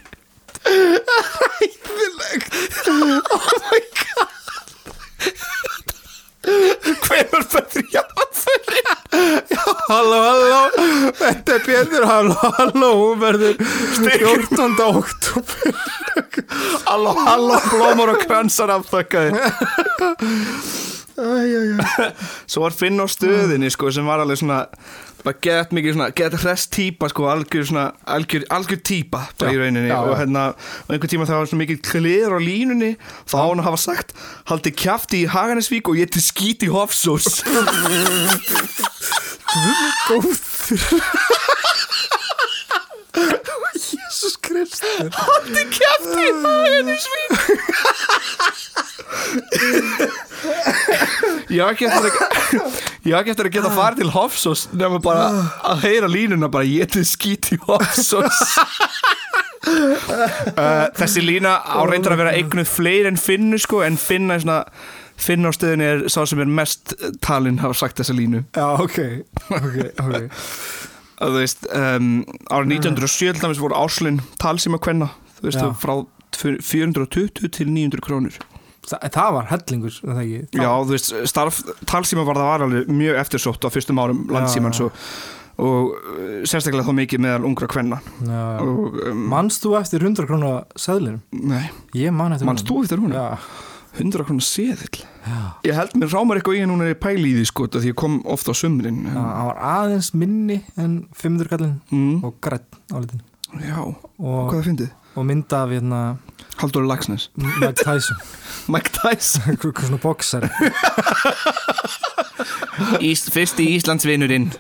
Hvenær 7.07 7.44
fættir 7.53 7.87
jáfnfæri 7.92 8.83
Halló, 9.88 10.18
halló, 10.27 10.61
þetta 11.18 11.55
er 11.55 11.62
Pétur, 11.64 12.05
halló, 12.59 12.91
hún 13.01 13.21
verður 13.23 13.57
14. 13.97 14.77
oktober. 14.88 15.81
Halló, 16.87 17.14
halló, 17.27 17.59
blómar 17.71 18.14
og 18.14 18.23
kransar 18.27 18.73
afþakkaði 18.79 19.33
Svo 22.47 22.62
var 22.62 22.75
Finn 22.77 23.03
á 23.03 23.07
stöðinni 23.11 23.71
sko 23.75 23.91
sem 23.95 24.07
var 24.07 24.23
alveg 24.23 24.38
svona 24.41 24.64
gett 25.43 25.73
mikið 25.75 25.97
svona, 25.97 26.07
gett 26.17 26.37
hress 26.41 26.69
típa 26.73 27.09
sko, 27.11 27.27
algjör 27.29 27.67
svona, 27.69 27.87
algjör, 28.09 28.47
algjör 28.55 28.81
bara 29.37 29.53
í 29.53 29.59
rauninni 29.59 29.91
já, 29.91 29.99
og 29.99 30.14
hérna 30.17 30.45
og 30.55 30.95
einhvern 30.95 31.12
tíma 31.12 31.27
það 31.29 31.41
var 31.41 31.51
svona 31.51 31.64
mikið 31.64 31.83
klir 31.91 32.33
á 32.33 32.38
línunni 32.41 32.93
þá 33.29 33.37
á 33.37 33.47
hann 33.49 33.61
að 33.61 33.69
hafa 33.69 33.83
sagt 33.83 34.14
haldi 34.49 34.73
kjafti 34.73 35.25
í 35.25 35.31
Haganesvík 35.35 35.91
og 35.91 35.99
til 36.14 36.23
skít 36.25 36.64
í 36.64 36.71
Hofsós 36.73 37.43
Góður. 40.09 40.38
Kristur. 44.59 45.11
haldi 45.14 45.62
kjafti 45.77 46.21
í 46.25 46.31
Haganesvík 46.42 47.33
Ég 51.49 51.62
á 51.62 51.66
ekki 51.73 51.87
eftir 51.88 52.05
að 52.09 52.12
Ég 53.09 53.14
á 53.14 53.18
ekki 53.21 53.33
eftir 53.33 53.49
að 53.49 53.55
geta 53.57 53.71
farið 53.73 54.03
til 54.03 54.12
Hofsós 54.14 54.66
nema 54.77 54.99
bara 55.03 55.29
að 55.73 55.85
heyra 55.87 56.09
línuna 56.11 56.51
bara 56.53 56.66
ég 56.68 56.90
til 56.92 57.05
skít 57.09 57.53
í 57.55 57.59
Hofsós 57.64 58.38
uh, 59.68 60.87
Þessi 61.01 61.25
lína 61.25 61.53
á 61.64 61.81
reyndar 61.88 62.16
að 62.16 62.23
vera 62.25 62.37
eignuð 62.38 62.68
fleiri 62.71 63.09
en 63.12 63.21
finnu 63.21 63.59
sko 63.62 63.85
en 63.87 63.97
finna 64.01 64.38
svona 64.42 64.62
Finn 65.18 65.42
á 65.42 65.51
stöðinni 65.51 65.83
er 65.83 66.05
sá 66.12 66.21
sem 66.31 66.38
er 66.44 66.51
mest 66.61 66.92
talinn 67.25 67.59
hafa 67.59 67.75
sagt 67.75 67.99
þessa 67.99 68.14
línu 68.14 68.44
Já, 68.55 68.68
ok, 68.79 68.99
ok, 69.51 69.79
ok. 70.05 70.29
Að 71.19 71.35
þú 71.35 71.41
veist, 71.43 71.67
um, 71.75 72.11
árið 72.55 72.77
1907 72.79 73.33
til 73.35 73.43
dæmis 73.43 73.61
voru 73.63 73.79
áslun 73.79 74.21
talsíma 74.43 74.79
kvenna 74.83 75.11
þú 75.41 75.49
veist, 75.49 75.65
frá 75.83 75.97
420 76.39 77.49
til 77.57 77.71
900 77.73 78.05
krónur 78.05 78.39
Þa, 78.89 78.97
það 79.13 79.33
var 79.37 79.49
hellingur, 79.51 79.97
það 80.01 80.19
ekki? 80.23 80.37
Það- 80.55 80.63
Já, 80.65 80.71
þú 80.89 80.95
veist, 80.95 81.11
starf 81.29 81.59
talsíma 81.91 82.23
var 82.25 82.39
það 82.41 82.47
var 82.53 82.63
alveg 82.65 82.87
mjög 82.89 83.19
eftirsótt 83.21 83.67
á 83.67 83.69
fyrstum 83.75 83.99
árum 84.01 84.23
landsímans 84.33 84.81
og, 84.81 84.93
og 85.61 85.91
uh, 85.93 86.39
sérstaklega 86.49 86.87
þá 86.87 86.95
mikið 87.03 87.21
meðal 87.27 87.45
ungra 87.51 87.69
kvenna 87.69 87.99
um, 88.25 89.27
Manst 89.29 89.61
þú 89.67 89.75
eftir 89.81 90.01
100 90.07 90.25
krónu? 90.31 90.55
Nei, 91.33 91.67
Ég 91.99 92.15
man 92.17 92.33
eftir 92.33 92.49
mannst 92.49 92.65
þú 92.71 92.81
eftir 92.87 93.03
hún? 93.03 93.13
Já. 93.13 93.37
100 93.96 94.24
krónar 94.29 94.44
seðill? 94.44 95.01
Já. 95.24 95.38
Ég 95.66 95.74
held 95.79 95.94
mér 95.98 96.12
rámar 96.12 96.38
eitthvað 96.40 96.59
í 96.59 96.62
að 96.64 96.70
núna 96.70 96.87
er 96.87 96.92
ég 96.94 97.01
pæli 97.03 97.31
í 97.33 97.37
því 97.38 97.46
sko 97.51 97.66
því 97.72 97.90
ég 97.92 97.96
kom 97.98 98.18
ofta 98.31 98.53
á 98.53 98.61
sumrin. 98.61 99.01
Já, 99.09 99.16
hann 99.16 99.48
var 99.48 99.59
aðeins 99.72 100.11
minni 100.14 100.61
en 100.77 100.98
500 101.16 101.51
kallinn 101.53 101.77
mm, 101.90 102.16
og 102.29 102.38
grætt 102.44 102.79
álitin 102.92 103.24
Já, 103.64 103.79
og, 103.81 103.98
hvað 104.20 104.59
það 104.59 104.66
fyndið? 104.70 104.90
og 105.18 105.24
mynda 105.27 105.62
af 105.64 105.70
hérna 105.72 106.01
Haldur 106.59 106.85
Lagsnes 106.87 107.29
Mike 107.38 107.81
Tyson. 107.81 108.18
Mike 108.74 108.92
Tyson? 108.94 109.42
Eitthvað 109.55 109.88
svona 109.88 110.01
boxari 110.03 110.51
Ís, 113.03 113.24
Fyrsti 113.33 113.64
Íslandsvinurinn. 113.74 114.51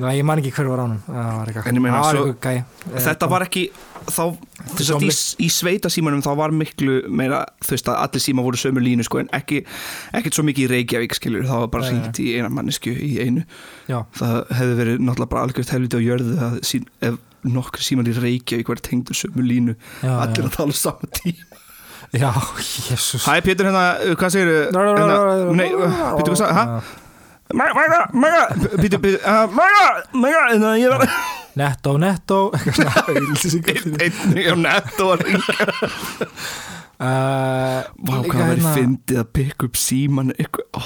Nei, 0.00 0.14
ég 0.16 0.24
man 0.24 0.40
ekki 0.40 0.52
hver 0.56 0.68
var 0.70 0.80
ánum 0.86 1.00
það 1.04 1.32
var 1.36 1.50
eitthvað 1.50 1.66
En 1.68 1.76
ég 1.76 1.82
meina, 1.84 1.98
það 2.00 2.06
var 2.06 2.16
svo- 2.16 2.36
gæ 2.40 3.00
Þetta 3.04 3.28
var 3.28 3.44
ekki 3.44 3.64
þá, 4.14 4.24
þess 4.74 4.92
að 4.94 5.06
í, 5.06 5.10
í 5.46 5.48
sveita 5.52 5.90
símanum 5.92 6.22
þá 6.24 6.30
var 6.38 6.54
miklu 6.54 7.00
meira, 7.08 7.42
þú 7.64 7.74
veist 7.76 7.90
að 7.90 7.98
allir 8.04 8.24
síma 8.24 8.44
voru 8.46 8.60
sömu 8.60 8.82
línu 8.84 9.06
sko 9.06 9.22
en 9.22 9.30
ekki, 9.36 9.62
ekkert 10.16 10.38
svo 10.38 10.44
mikið 10.48 10.66
í 10.66 10.70
Reykjavík 10.74 11.16
skilur, 11.18 11.46
það 11.48 11.64
var 11.64 11.72
bara 11.74 11.86
nei. 11.86 11.90
hringt 11.92 12.22
í 12.22 12.28
eina 12.36 12.52
mannesku 12.52 12.94
í 12.94 13.10
einu, 13.24 13.46
Já, 13.90 13.98
það 14.18 14.38
hefði 14.60 14.78
verið 14.82 15.02
náttúrulega 15.06 15.32
bara 15.34 15.46
algjört 15.48 15.74
helviti 15.76 16.00
á 16.00 16.06
jörðu 16.06 16.38
að 16.46 16.60
sín, 16.70 16.86
ef 17.06 17.18
nokkur 17.50 17.84
síman 17.84 18.10
í 18.10 18.16
Reykjavík 18.18 18.72
verið 18.74 18.86
tengdur 18.90 19.18
sömu 19.18 19.46
línu, 19.46 19.76
já, 20.04 20.14
allir 20.16 20.44
já. 20.44 20.50
að 20.50 20.56
tala 20.58 20.76
saman 20.76 21.18
tíma. 21.22 21.60
Já, 22.10 22.32
jésús 22.90 23.22
Hæ 23.22 23.38
Pétur 23.46 23.68
hérna, 23.68 23.84
hvað 24.18 24.34
segir 24.34 24.48
hérna, 24.74 25.54
nei, 25.54 25.68
Pétur 25.70 26.32
hvað 26.32 26.40
sagði, 26.42 26.56
hæ? 26.58 27.06
Mæga, 27.54 28.00
mæga, 28.14 28.42
Pétur, 28.80 28.98
Pétur, 29.02 29.20
uh, 29.26 29.46
mæga, 29.54 29.86
mæga 30.14 30.42
hérna, 30.50 30.70
ég 30.78 30.88
var 30.92 31.06
Netto, 31.58 31.96
netto. 31.98 32.52
Einn 33.10 34.52
og 34.52 34.58
nett 34.58 35.00
og 35.02 35.18
ringa 35.24 35.54
Uh, 37.00 37.06
Vá, 37.96 38.12
hvað 38.20 38.34
var 38.36 38.50
hérna- 38.50 38.74
fyndið 38.76 39.16
að 39.22 39.28
pikka 39.32 39.64
upp 39.70 39.76
síman 39.80 40.34
eitthvað. 40.34 40.84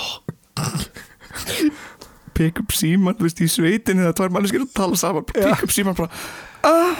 Pikka 2.39 2.63
upp 2.63 2.71
síman, 2.79 3.17
þú 3.19 3.27
veist, 3.27 3.43
í 3.43 3.49
sveitinni 3.51 4.07
það 4.07 4.15
tvær 4.21 4.31
manneskir 4.37 4.63
að 4.63 4.71
tala 4.79 4.95
saman. 5.01 5.27
Pikka 5.27 5.59
upp 5.67 5.75
síman 5.75 5.99
bara. 5.99 6.11
Ah. 6.65 6.95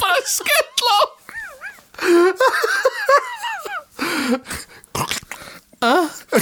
Bara 0.00 0.20
skell 0.26 0.80
á 0.90 0.98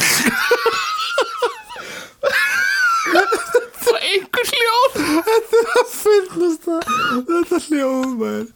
Það 3.80 3.96
er 3.96 4.04
einhver 4.10 4.50
hljóð 4.50 4.92
finnast 5.94 6.66
það 6.66 6.82
þetta 7.30 7.60
hljóð 7.66 8.10
maður 8.20 8.46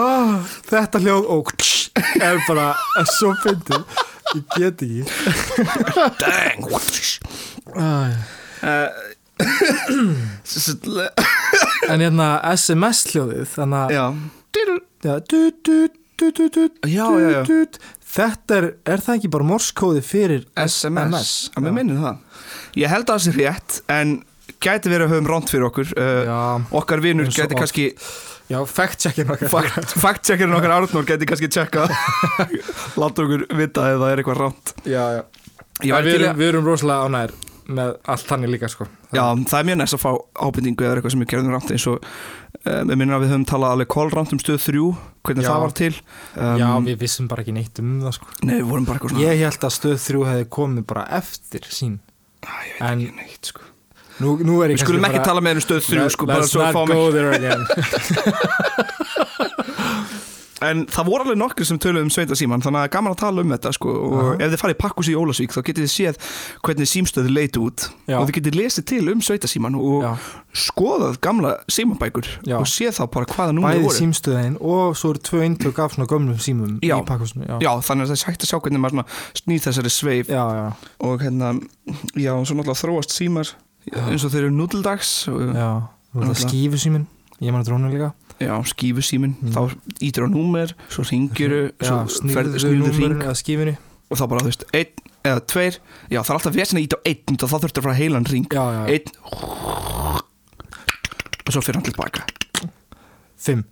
ah, 0.00 0.34
þetta 0.94 1.02
hljóð 1.02 1.24
og 1.34 1.48
er 2.22 2.36
bara 2.46 2.66
er 3.00 3.08
svo 3.10 3.32
fyndið. 3.42 3.82
Ég 4.34 4.42
get 4.54 4.82
ekki. 4.84 5.02
Dang. 6.20 6.62
En 11.90 12.00
hérna 12.00 12.28
SMS 12.54 13.02
hljóðið 13.10 13.46
þannig 13.56 13.78
að 13.82 13.90
þetta 18.14 18.60
er, 18.60 18.66
er 18.86 19.02
það 19.02 19.16
ekki 19.16 19.32
bara 19.34 19.48
morskóði 19.48 20.02
fyrir 20.06 20.44
SMS, 20.54 21.50
að 21.56 21.64
mér 21.64 21.72
Já. 21.72 21.76
minnir 21.80 21.98
það. 22.04 22.22
Ég 22.78 22.94
held 22.94 23.08
að 23.08 23.16
það 23.16 23.24
sé 23.24 23.34
rétt 23.34 23.80
en 23.90 24.14
gæti 24.62 24.92
verið 24.92 25.08
að 25.08 25.12
höfum 25.16 25.28
ránt 25.32 25.50
fyrir 25.50 25.66
okkur. 25.68 25.90
Okkar 26.78 27.02
og 27.02 27.34
gæti 27.34 27.58
kannski 27.58 27.88
já, 28.52 28.58
fact-checkin 28.68 29.30
okkar 29.34 29.48
fakt- 29.52 29.94
fact-checkerinn 30.02 30.56
okkar 30.58 30.74
Arnór 30.76 31.06
gæti 31.08 31.28
kannski 31.30 31.48
tjekka 31.48 31.86
láta 33.00 33.24
okkur 33.24 33.46
vita 33.56 33.88
ef 33.94 33.98
það 34.02 34.10
er 34.12 34.22
eitthvað 34.22 34.40
ránt 34.42 34.74
já, 34.84 35.02
já. 35.18 35.24
Við, 35.82 36.14
erum, 36.14 36.36
við 36.38 36.48
erum 36.52 36.68
rosalega 36.70 37.08
ánægir 37.08 37.32
með 37.74 37.94
allt 38.12 38.26
þannig 38.28 38.50
líka 38.52 38.68
sko. 38.68 38.84
Já, 39.16 39.22
það 39.48 39.54
er 39.58 39.66
mjög 39.70 39.78
næst 39.80 39.96
að 39.96 40.00
fá 40.02 40.10
ábyrningu 40.44 40.84
eða 40.84 40.98
eitthvað 40.98 41.14
sem 41.14 41.22
við 41.24 41.30
gerðum 41.32 41.54
ránt 41.54 41.70
eins 41.72 41.86
og 41.88 41.96
um, 42.04 42.90
við 42.90 42.98
minnum 43.00 43.14
að 43.16 43.22
við 43.24 43.30
höfum 43.32 43.46
talað 43.48 43.72
alveg 43.74 43.88
kólránt 43.94 44.34
um 44.36 44.40
stöð 44.42 44.58
þrjú 44.66 44.90
hvernig 45.24 45.46
Já. 45.46 45.48
það 45.48 45.62
var 45.64 45.72
til. 45.80 45.90
Um, 46.36 46.58
já, 46.60 46.68
við 46.90 46.98
vissum 47.00 47.30
bara 47.32 47.40
ekki 47.46 47.54
neitt 47.56 47.80
um 47.80 47.94
það 48.04 48.14
sko. 48.18 48.28
Nei, 48.44 48.54
við 48.60 48.68
vorum 48.68 48.84
bara 48.90 49.00
eitthvað 49.00 49.14
svona 49.16 49.24
Ég 49.24 49.40
held 49.48 49.64
að 49.70 49.74
stöð 49.78 49.96
þrjú 50.04 50.22
hefði 50.28 50.46
komið 50.58 50.86
bara 50.92 51.06
eftir 51.22 51.68
sín. 51.72 51.96
Æ, 52.44 52.52
Ég 52.52 52.76
veit 52.76 52.84
en- 52.90 53.06
ekki 53.08 53.16
neitt 53.22 53.50
sko 53.54 53.66
Nú, 54.22 54.36
nú 54.46 54.60
Við 54.62 54.78
skulum 54.82 55.06
ekki 55.08 55.22
tala 55.26 55.42
með 55.44 55.58
um 55.58 55.64
stöð 55.64 55.80
þrjú 55.88 56.06
sko 56.14 56.28
bara 56.30 56.46
svo 56.46 56.62
ekki 56.68 56.98
there 57.14 57.34
again 57.34 57.62
En 60.64 60.84
það 60.88 61.08
voru 61.08 61.24
alveg 61.24 61.38
nokkur 61.38 61.66
sem 61.68 61.78
töluðu 61.82 62.06
um 62.06 62.10
sveita 62.12 62.36
síman 62.38 62.62
Þannig 62.64 62.84
að 62.84 62.92
gaman 62.94 63.14
að 63.14 63.20
tala 63.24 63.42
um 63.44 63.52
þetta 63.52 63.72
sko 63.74 63.94
Og 64.04 64.28
ef 64.38 64.52
þið 64.52 64.60
farið 64.62 64.78
pakkus 64.80 65.10
í 65.10 65.16
Ólasvík 65.18 65.54
Þá 65.54 65.60
getið 65.66 65.84
þið 65.84 65.92
séð 65.92 66.20
hvernig 66.64 66.90
símstöður 66.90 67.34
leit 67.34 67.58
út 67.60 67.86
Já. 68.08 68.18
Og 68.20 68.28
þið 68.28 68.36
getið 68.38 68.58
lesið 68.60 68.86
til 68.92 69.02
um 69.12 69.24
sveita 69.24 69.50
síman 69.50 69.78
Og 69.80 70.06
Já. 70.06 70.12
skoðað 70.64 71.18
gamla 71.26 71.52
símabækur 71.76 72.30
Já. 72.46 72.56
Og 72.60 72.70
séð 72.70 72.94
þá 73.00 73.04
bara 73.16 73.30
hvaða 73.34 73.56
Bæði 73.64 73.84
voru 73.84 73.98
símstöðin 73.98 74.56
og 74.60 74.96
svo 74.98 75.12
eru 75.14 75.24
tvö 75.28 75.42
eintök 75.48 75.82
af 75.84 75.96
svona 75.96 76.08
gömlum 76.10 76.40
símum 76.42 76.78
Já. 76.84 76.96
í 76.96 77.04
pakkúsinu 77.08 77.48
Já, 77.48 77.56
Já, 77.66 77.72
þannig 77.88 78.06
að 78.06 78.14
það 78.14 78.16
er 78.16 78.30
hægt 78.30 78.46
að 78.46 78.52
sjá 78.52 78.58
hvernig 78.64 78.84
maður 78.84 79.20
snýð 79.40 79.68
þessari 79.68 79.92
sveif 79.92 80.32
já, 80.32 80.44
já, 80.58 80.66
og 81.04 81.24
hérna, 81.24 81.52
já, 82.14 82.32
svo 82.44 82.56
náttúrulega 82.58 82.80
þróast 82.80 83.14
símar 83.16 83.54
eins 83.92 84.24
og 84.24 84.30
þeir 84.32 84.46
eru 84.46 84.54
nútildags 84.56 85.10
og, 85.28 85.40
já. 85.54 85.70
Og 86.14 86.22
það 86.22 86.28
Náttúrulega. 86.30 86.44
skífu 86.48 86.78
símin 86.78 87.06
Ég 87.42 87.50
man 87.52 87.60
að 87.64 87.68
drónu 87.68 87.88
líka. 87.92 88.12
Já, 88.40 88.54
skífu 88.70 89.02
símin 89.02 89.34
Mm. 89.42 89.50
þá 89.52 89.74
ítir 90.00 90.24
á 90.24 90.28
númer, 90.30 90.72
svo 90.88 91.02
ringiru 91.04 91.72
númerinu 91.82 92.94
ring 92.94 93.76
og 94.10 94.18
þá 94.18 94.28
bara, 94.28 94.40
þú 94.40 94.48
veist, 94.50 94.64
einn 94.72 94.92
eða 95.24 95.40
tveir. 95.48 95.78
Já, 96.10 96.20
það 96.22 96.30
er 96.30 96.36
alltaf 96.38 96.54
vesinn 96.54 96.78
að 96.78 96.84
íta 96.86 96.96
á 96.96 97.02
einn 97.10 97.36
þá 97.40 97.46
þurftur 97.50 97.80
að 97.80 97.86
fara 97.88 97.94
heilan 97.98 98.24
ring 98.30 98.46
Já, 98.52 98.64
já, 98.70 98.82
einn. 98.94 99.08
Og 101.44 101.52
svo 101.52 101.60
fyrir 101.64 101.76
hann 101.80 101.84
tilbaka. 101.90 102.24
Fimm. 103.36 103.64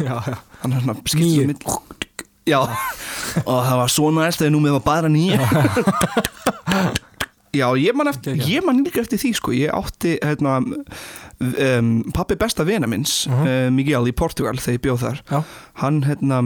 Já, 0.00 0.16
já. 0.26 0.36
Þannig 0.62 0.76
að 0.76 0.82
svona 0.82 0.94
Níu. 0.94 1.08
skiptir 1.08 1.46
mitt 1.46 1.64
já, 2.50 2.58
og 3.48 3.58
það 3.64 3.76
var 3.80 3.88
svona 3.92 4.24
næst 4.26 4.40
þegar 4.42 4.52
númið 4.56 4.74
var 4.78 4.84
bara 4.84 5.08
nýja 5.12 5.38
já, 7.60 7.68
ég 7.78 7.94
man 7.94 8.08
eftir 8.10 8.34
Geggjað. 8.34 8.50
ég 8.56 8.64
man 8.66 8.80
líka 8.84 9.00
eftir 9.04 9.20
því, 9.22 9.30
sko, 9.38 9.52
ég 9.56 9.70
átti 9.76 10.16
hérna 10.24 10.58
um, 11.40 11.90
pappi 12.14 12.36
besta 12.40 12.64
vina 12.66 12.86
minns 12.90 13.26
Mhm. 13.28 13.46
uh 13.46 13.70
Miguel 13.70 14.08
í 14.10 14.12
Portugal 14.16 14.56
þegar 14.56 14.78
ég 14.78 14.84
bjóð 14.86 15.02
þar 15.04 15.20
Já. 15.30 15.44
hann, 15.82 16.02
hérna, 16.04 16.40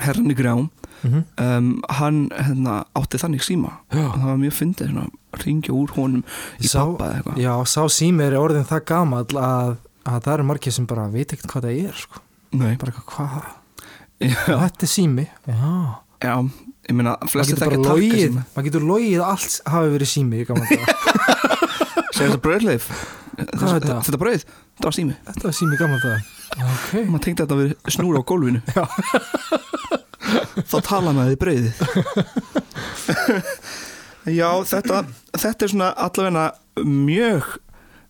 herran 0.00 0.30
í 0.30 0.36
grám 0.36 0.68
Mhm. 1.04 1.24
um, 1.38 1.82
hann, 1.90 2.28
hérna, 2.34 2.84
átti 2.96 3.18
þannig 3.22 3.42
síma 3.46 3.70
það 3.92 4.24
var 4.24 4.36
mjög 4.36 4.52
fyndið, 4.56 4.88
svona, 4.90 5.08
ringja 5.44 5.70
úr 5.74 5.90
honum 5.94 6.24
í 6.60 6.66
Sá- 6.66 6.84
pappa 6.84 7.04
eða 7.04 7.22
eitthvað 7.22 7.36
Já, 7.38 7.64
sá 7.66 7.82
sími 7.88 8.22
er 8.26 8.32
orðin 8.38 8.66
það 8.66 8.84
gamall 8.84 9.24
að, 9.38 9.76
að 10.06 10.22
það 10.24 10.32
eru 10.34 10.44
margir 10.44 10.72
sem 10.72 10.86
bara 10.86 11.08
veit 11.08 11.32
ekkert 11.32 11.52
hvað 11.52 11.62
það 11.68 11.88
er 11.88 11.92
sko. 11.94 12.20
Nei, 12.52 12.76
bara 12.76 12.92
eitthvað, 12.92 13.06
hvað 13.14 13.44
já, 14.20 14.34
þetta 14.48 14.82
er 14.82 14.92
sími 14.96 15.28
já. 15.46 15.98
já, 16.22 16.50
ég 16.88 16.96
meina, 16.96 17.14
bara 17.20 17.44
þekkja 17.44 17.60
takka 17.60 17.78
síma 17.84 18.44
maður 18.54 18.66
getur 18.68 18.88
logið 18.88 19.20
að 19.20 19.30
allt 19.34 19.56
hafi 19.74 19.94
verið 19.94 20.10
sími 20.14 20.42
segir 22.16 22.32
þetta 22.32 22.42
er 23.68 23.74
þetta? 23.78 24.18
brauð, 24.18 24.44
þetta 24.48 24.88
var 24.88 24.96
sími. 24.96 25.14
Þetta 25.28 25.44
var 25.46 25.56
sími 25.58 25.76
í 25.76 25.80
gamla 25.80 25.98
það 26.02 26.16
ok, 26.64 26.92
maður 27.12 27.24
tengdi 27.26 27.44
þetta 27.44 27.58
við 27.58 27.74
snúra 27.94 28.22
á 28.22 28.28
gólfinu. 28.28 28.60
Þá 30.68 30.76
tala 30.88 31.14
maður 31.16 31.36
í 31.36 31.40
brauðið. 31.44 31.72
Já 34.28 34.48
þetta 34.68 35.04
þetta 35.38 35.64
er 35.64 35.72
svona 35.72 35.88
allavegna 35.96 36.44
mjög 36.84 37.54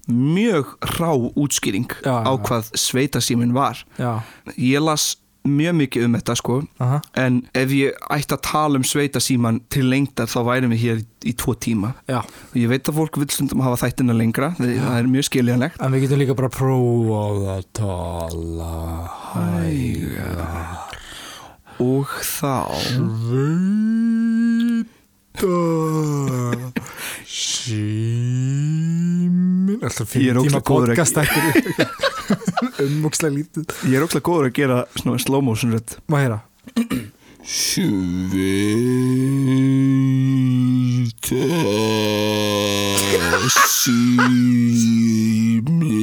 mjög 0.09 0.71
rá 0.97 1.11
útskýring 1.37 1.91
Já, 2.01 2.25
á 2.25 2.33
hvað 2.41 2.71
sveitasímin 2.81 3.53
var. 3.53 3.83
Já. 4.01 4.25
Ég 4.57 4.81
las 4.81 5.19
mjög 5.50 5.74
mikið 5.82 6.06
um 6.06 6.16
þetta 6.18 6.34
sko. 6.38 6.56
Aha. 6.84 7.00
en 7.18 7.40
ef 7.58 7.72
ég 7.74 7.96
ætti 8.14 8.34
að 8.37 8.44
tala 8.48 8.80
um 8.80 8.87
sveitasíman 8.87 9.61
til 9.72 9.84
lengdar 9.90 10.28
þá 10.30 10.40
værum 10.48 10.74
við 10.74 10.82
hér 10.84 10.98
í, 11.24 11.32
tvo 11.38 11.54
tíma. 11.58 11.94
Já, 12.11 12.20
og 12.22 12.56
ég 12.58 12.68
veit 12.70 12.88
að 12.88 12.98
fólk 13.00 13.18
vil 13.20 13.30
stundum 13.32 13.64
hafa 13.66 13.82
þættina 13.87 14.14
lengra 14.16 14.52
það 14.58 14.94
er 14.98 15.11
mjög 15.11 15.28
skiljanlegt. 15.30 15.80
En 15.82 15.94
við 15.94 16.06
getum 16.06 16.22
líka 16.22 16.38
bara 16.38 16.52
prófað 16.52 17.40
að 17.56 17.64
tala 17.78 18.72
hægar. 19.32 20.87
Og 21.78 22.08
þá 22.26 22.54
Sveita 25.38 26.97
Símin 27.29 28.88
Alltaf 29.85 30.14
er 30.17 30.33
fimm 30.33 30.38
tíma 30.47 30.61
podcast 30.64 31.19
umvokslega 32.85 33.35
lítið. 33.35 33.64
Ég 33.91 33.97
er 33.99 34.05
ógslag 34.07 34.25
góður 34.25 34.49
að 34.49 34.57
gera 34.57 34.79
slow 35.21 35.43
motion 35.45 35.75
rödd. 35.77 35.91
Má 36.09 36.17
heyra? 36.23 36.38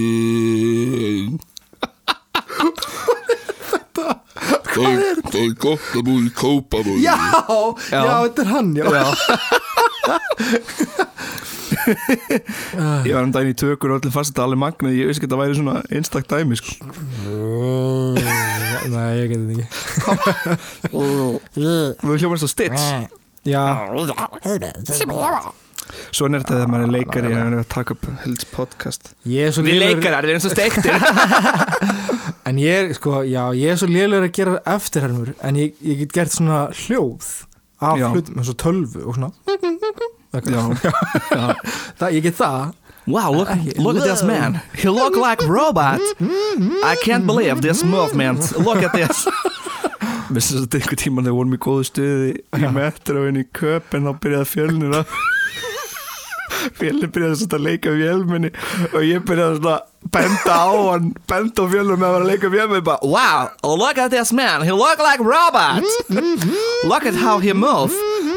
Símin 0.06 1.40
Það 4.76 4.88
er, 4.92 5.20
það 5.32 5.38
er 5.40 5.54
gott 5.64 5.86
að 5.96 6.02
búið 6.06 6.26
í 6.28 6.32
kópavói 6.36 6.96
Já, 7.00 7.14
Já. 7.88 7.96
já, 7.96 8.16
þetta 8.26 8.42
er 8.44 8.50
hann 8.52 8.72
já. 8.76 8.86
ég 13.06 13.14
var 13.14 13.24
um 13.26 13.34
daginn 13.34 13.54
í 13.54 13.58
tökur 13.58 13.94
og 13.94 14.00
allir 14.00 14.14
fast 14.14 14.40
alveg 14.42 14.60
magnað 14.62 14.96
ég 14.98 15.10
veist 15.10 15.20
ekki 15.20 15.28
að 15.28 15.34
þetta 15.34 15.42
væri 15.42 15.58
svona 15.60 15.76
einstak 15.98 16.26
dæmi 16.30 16.56
sko. 16.60 16.72
Nei, 18.94 19.12
ég 19.20 19.28
get 19.32 19.40
þetta 19.42 19.54
ekki. 19.56 19.68
Við 21.56 22.18
hljómaðist 22.22 22.48
á 22.48 22.50
stits 22.52 22.84
Já, 23.46 23.62
Svona 26.10 26.40
er 26.40 26.42
þetta 26.42 26.56
þegar 26.56 26.70
maður 26.74 26.86
er 26.88 26.94
leikari 26.96 27.30
og 27.30 27.36
er 27.38 27.56
að 27.60 27.68
taka 27.70 27.94
upp 27.94 28.06
helds 28.24 28.46
podcast. 28.50 29.12
Ég 29.30 29.52
er 29.52 29.54
svo 29.54 29.62
Við 29.68 29.78
leikarar, 29.84 30.26
erum 30.26 30.42
svo 30.42 30.52
steiktir. 30.54 30.96
En 32.46 32.60
ég 32.62 32.74
er, 32.78 32.92
sko, 32.94 33.24
já, 33.26 33.42
ég 33.58 33.74
er 33.74 33.78
svo 33.82 33.88
lélegur 33.90 34.28
að 34.28 34.34
gera 34.38 34.60
eftirhermur 34.76 35.32
En 35.46 35.58
ég, 35.58 35.74
ég 35.82 36.04
get 36.04 36.12
gert 36.14 36.34
svona 36.36 36.60
hljóð 36.78 37.26
Af 37.82 37.98
hlutum, 38.00 38.38
eins 38.40 38.52
og 38.54 38.58
tölvu 38.62 39.02
og 39.04 39.18
svona. 39.18 39.32
það, 42.00 42.10
Ég 42.18 42.24
get 42.24 42.36
það. 42.40 42.74
Wow, 43.08 43.32
look, 43.32 43.50
Ekki. 43.54 43.78
look 43.78 43.98
at 43.98 44.04
this 44.04 44.24
man. 44.24 44.62
He 44.74 44.90
look 44.90 45.16
like 45.16 45.42
robot. 45.46 46.02
I 46.84 46.96
can't 47.04 47.28
believe 47.28 47.62
this 47.62 47.84
movement. 47.84 48.58
Look 48.58 48.82
at 48.82 48.94
this. 48.98 49.28
Vissu 50.34 50.64
þetta 50.64 50.80
einhver 50.80 50.98
tíma 50.98 51.22
þegar 51.22 51.30
við 51.30 51.38
vorum 51.38 51.54
í 51.54 51.60
góðu 51.62 51.84
stuði 51.86 52.32
í 52.58 52.70
metro 52.74 53.28
inn 53.30 53.38
í 53.38 53.46
köpen 53.54 54.08
þá 54.10 54.16
byrjaði 54.24 54.48
fjölnir 54.50 54.96
að 54.98 55.12
fjölnir 56.80 57.12
byrjaði 57.14 57.38
svona 57.44 57.60
að 57.60 57.66
leika 57.68 57.94
vélminni 57.94 58.50
og 58.90 59.06
ég 59.06 59.22
byrjaði 59.30 59.60
svona 59.60 59.76
að 59.76 60.10
benda 60.16 60.56
á 60.58 60.70
hann 60.90 61.12
benda 61.30 61.62
á 61.62 61.66
fjölnir 61.76 62.02
með 62.02 62.08
að 62.08 62.16
vera 62.16 62.26
að 62.26 62.32
leika 62.32 62.52
vélminni 62.56 62.88
bara 62.90 63.12
Wow, 63.14 63.78
look 63.78 64.02
at 64.02 64.10
this 64.12 64.34
man. 64.34 64.66
He 64.66 64.74
look 64.74 64.98
like 64.98 65.22
robot. 65.22 65.86
Look 66.90 67.06
at 67.06 67.14
how 67.22 67.38
he 67.38 67.54
move 67.54 67.94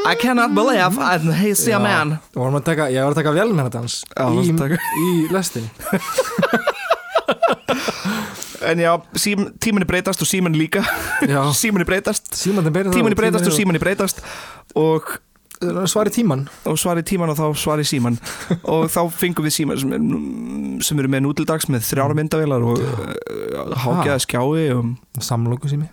I 0.07 0.15
cannot 0.15 0.55
believe 0.55 0.99
I, 0.99 1.19
he's 1.19 1.67
a 1.67 1.71
Já. 1.71 1.79
man. 1.83 2.19
Ég 2.35 2.41
var 2.41 2.55
að 3.11 3.15
taka 3.19 3.33
velmennadans 3.35 4.05
Já, 4.15 4.29
í, 4.31 4.53
í 5.05 5.29
lestinni 5.33 5.71
En 8.69 8.81
já, 8.83 8.91
sím, 9.15 9.47
tíminni 9.63 9.87
breytast 9.87 10.21
og 10.21 10.27
síminni 10.29 10.59
líka. 10.59 10.83
Síminni 11.55 11.87
breytast. 11.87 12.27
Tíminni 12.43 13.15
breytast 13.17 13.47
og 13.47 13.55
síminni 13.55 13.79
breytast. 13.79 14.21
Og, 14.77 15.07
Svari 15.91 16.11
tíman 16.15 16.45
og 16.71 16.77
svari 16.79 17.03
tíman 17.03 17.33
og 17.33 17.39
þá 17.39 17.47
svari 17.59 17.83
síman 17.83 18.19
og 18.73 18.85
þá 18.95 19.01
fengum 19.11 19.43
við 19.43 19.57
síman 19.57 19.81
sem, 19.81 19.95
sem 20.87 21.01
eru 21.03 21.11
með 21.11 21.25
nútildags 21.25 21.67
með 21.67 21.83
þrjára 21.89 22.15
myndavélar 22.15 22.63
og 22.63 22.79
uh, 22.79 23.73
hágjaða 23.83 24.21
skjái 24.23 24.69
og 24.77 24.93
Samlóku 25.19 25.71
sími 25.71 25.89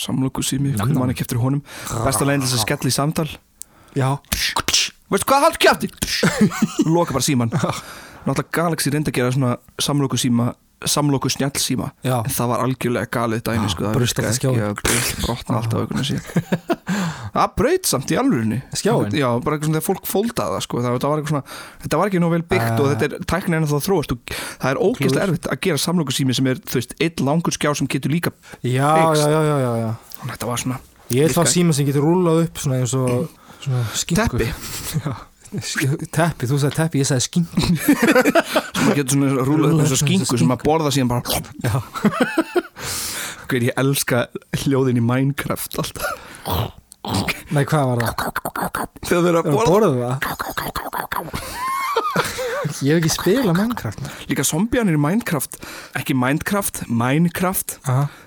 samlöku 0.00 0.40
sími, 0.46 0.72
hvernig 0.76 0.96
mann 0.96 1.12
ekki 1.12 1.26
eftir 1.26 1.40
honum. 1.42 1.62
Besta 2.06 2.24
leginn 2.24 2.44
til 2.44 2.50
þess 2.50 2.62
að 2.62 2.66
skella 2.66 2.90
í 2.90 2.94
samtal 2.94 3.28
Veistu 5.10 5.26
hvað, 5.26 5.46
hald 5.48 5.60
kjæfti 5.62 5.88
Loka 6.94 7.14
bara 7.16 7.24
síman 7.26 7.50
Náttúrulega 7.50 8.50
Galaxy 8.54 8.90
reyndi 8.92 9.10
að 9.10 9.16
gera 9.20 9.32
svona 9.34 9.54
samlöku 9.80 10.18
síma 10.20 10.52
samlóku 10.88 11.28
snjallsíma 11.28 11.90
Já. 12.00 12.22
en 12.24 12.32
það 12.32 12.46
var 12.54 12.62
algjörlega 12.64 13.08
galið 13.12 13.40
dæmi 13.44 13.66
sko, 13.68 13.82
það 13.84 13.96
braust 13.98 14.20
alltaf 14.22 14.78
braust 14.80 15.18
brotna 15.26 15.58
alltaf 15.58 15.82
auðvitað 15.82 16.06
síðan 16.08 16.78
það 17.34 17.50
braut 17.58 17.90
samt 17.90 18.14
í 18.14 18.16
alvörinni 18.16 18.60
Skjáinn? 18.80 19.12
já, 19.20 19.26
bara 19.44 19.58
eitthvað 19.58 19.68
svona 19.68 19.76
þegar 19.82 19.86
fólk 19.90 20.08
fóldaði 20.08 20.54
það 20.54 20.64
sko, 20.64 20.80
það, 20.80 20.96
það 21.04 21.12
var 21.12 21.20
eitthvað 21.20 21.34
svona, 21.34 21.58
þetta 21.84 22.00
var 22.00 22.08
ekki 22.12 22.22
nóg 22.24 22.32
vel 22.32 22.40
byggt 22.54 22.64
Ah. 22.70 22.80
og 22.80 22.88
þetta 22.94 23.08
er 23.10 23.26
tæknin 23.34 23.58
enn 23.58 23.68
þá 23.68 23.76
þróast 23.90 24.14
og 24.16 24.32
það 24.40 24.70
er 24.72 24.80
ógeðslega 24.88 25.26
erfitt 25.28 25.50
að 25.52 25.60
gera 25.68 25.82
samlóku 25.84 26.16
sími 26.16 26.38
sem 26.40 26.48
er, 26.54 26.62
þú 26.64 26.80
veist, 26.80 26.96
einn 27.04 27.26
langur 27.28 27.56
skjá 27.58 27.74
sem 27.76 27.90
getur 27.92 28.14
líka 28.16 28.32
Fixed. 28.32 28.72
já, 28.72 28.88
já, 29.20 29.28
já, 29.36 29.56
já, 29.60 29.72
já. 29.84 29.90
Að 30.24 30.32
þetta 30.32 30.48
var 30.54 30.64
svona 30.64 30.80
Ég 31.10 31.26
er 31.26 31.32
Virkaði. 31.34 31.50
síma 31.58 31.74
sem 31.76 31.86
getur 31.90 32.04
rúlað 32.06 32.44
upp 32.46 32.58
svona 32.62 32.80
eins 32.80 32.92
og 32.96 33.28
teppi. 33.64 34.48
Teppi, 36.14 36.46
þú 36.46 36.58
sagði 36.62 36.76
teppi, 36.76 37.00
ég 37.02 37.08
sagði 37.08 37.24
skinku. 37.26 37.64
Sem 38.80 38.92
getur 38.96 39.16
svona 39.16 39.46
rúlað 39.46 39.74
upp 39.74 39.82
eins 39.84 39.94
og 39.96 40.00
skingu 40.00 40.38
sem 40.38 40.52
að 40.54 40.62
borða 40.64 40.92
síðan 40.94 41.10
bara 41.10 41.22
Hver, 43.50 43.64
ég 43.66 43.74
elska 43.82 44.20
hljóðin 44.62 45.00
í 45.00 45.02
Minecraft 45.02 45.80
alltaf. 45.82 46.06
Nei, 47.50 47.64
hvað 47.66 47.88
var 47.90 48.04
það? 48.04 48.14
þegar 49.08 49.26
þeir 49.26 49.40
að 49.40 49.50
borða? 49.56 50.12
Ég 52.84 52.92
hef 52.94 53.00
ekki 53.00 53.12
spilað 53.12 53.56
Minecraft. 53.58 54.06
Líka 54.30 54.44
zombjanir 54.46 54.94
í 54.96 55.00
Minecraft 55.00 55.58
Ekki 55.98 56.14
Minecraft, 56.16 56.84
Minecraft. 56.88 57.78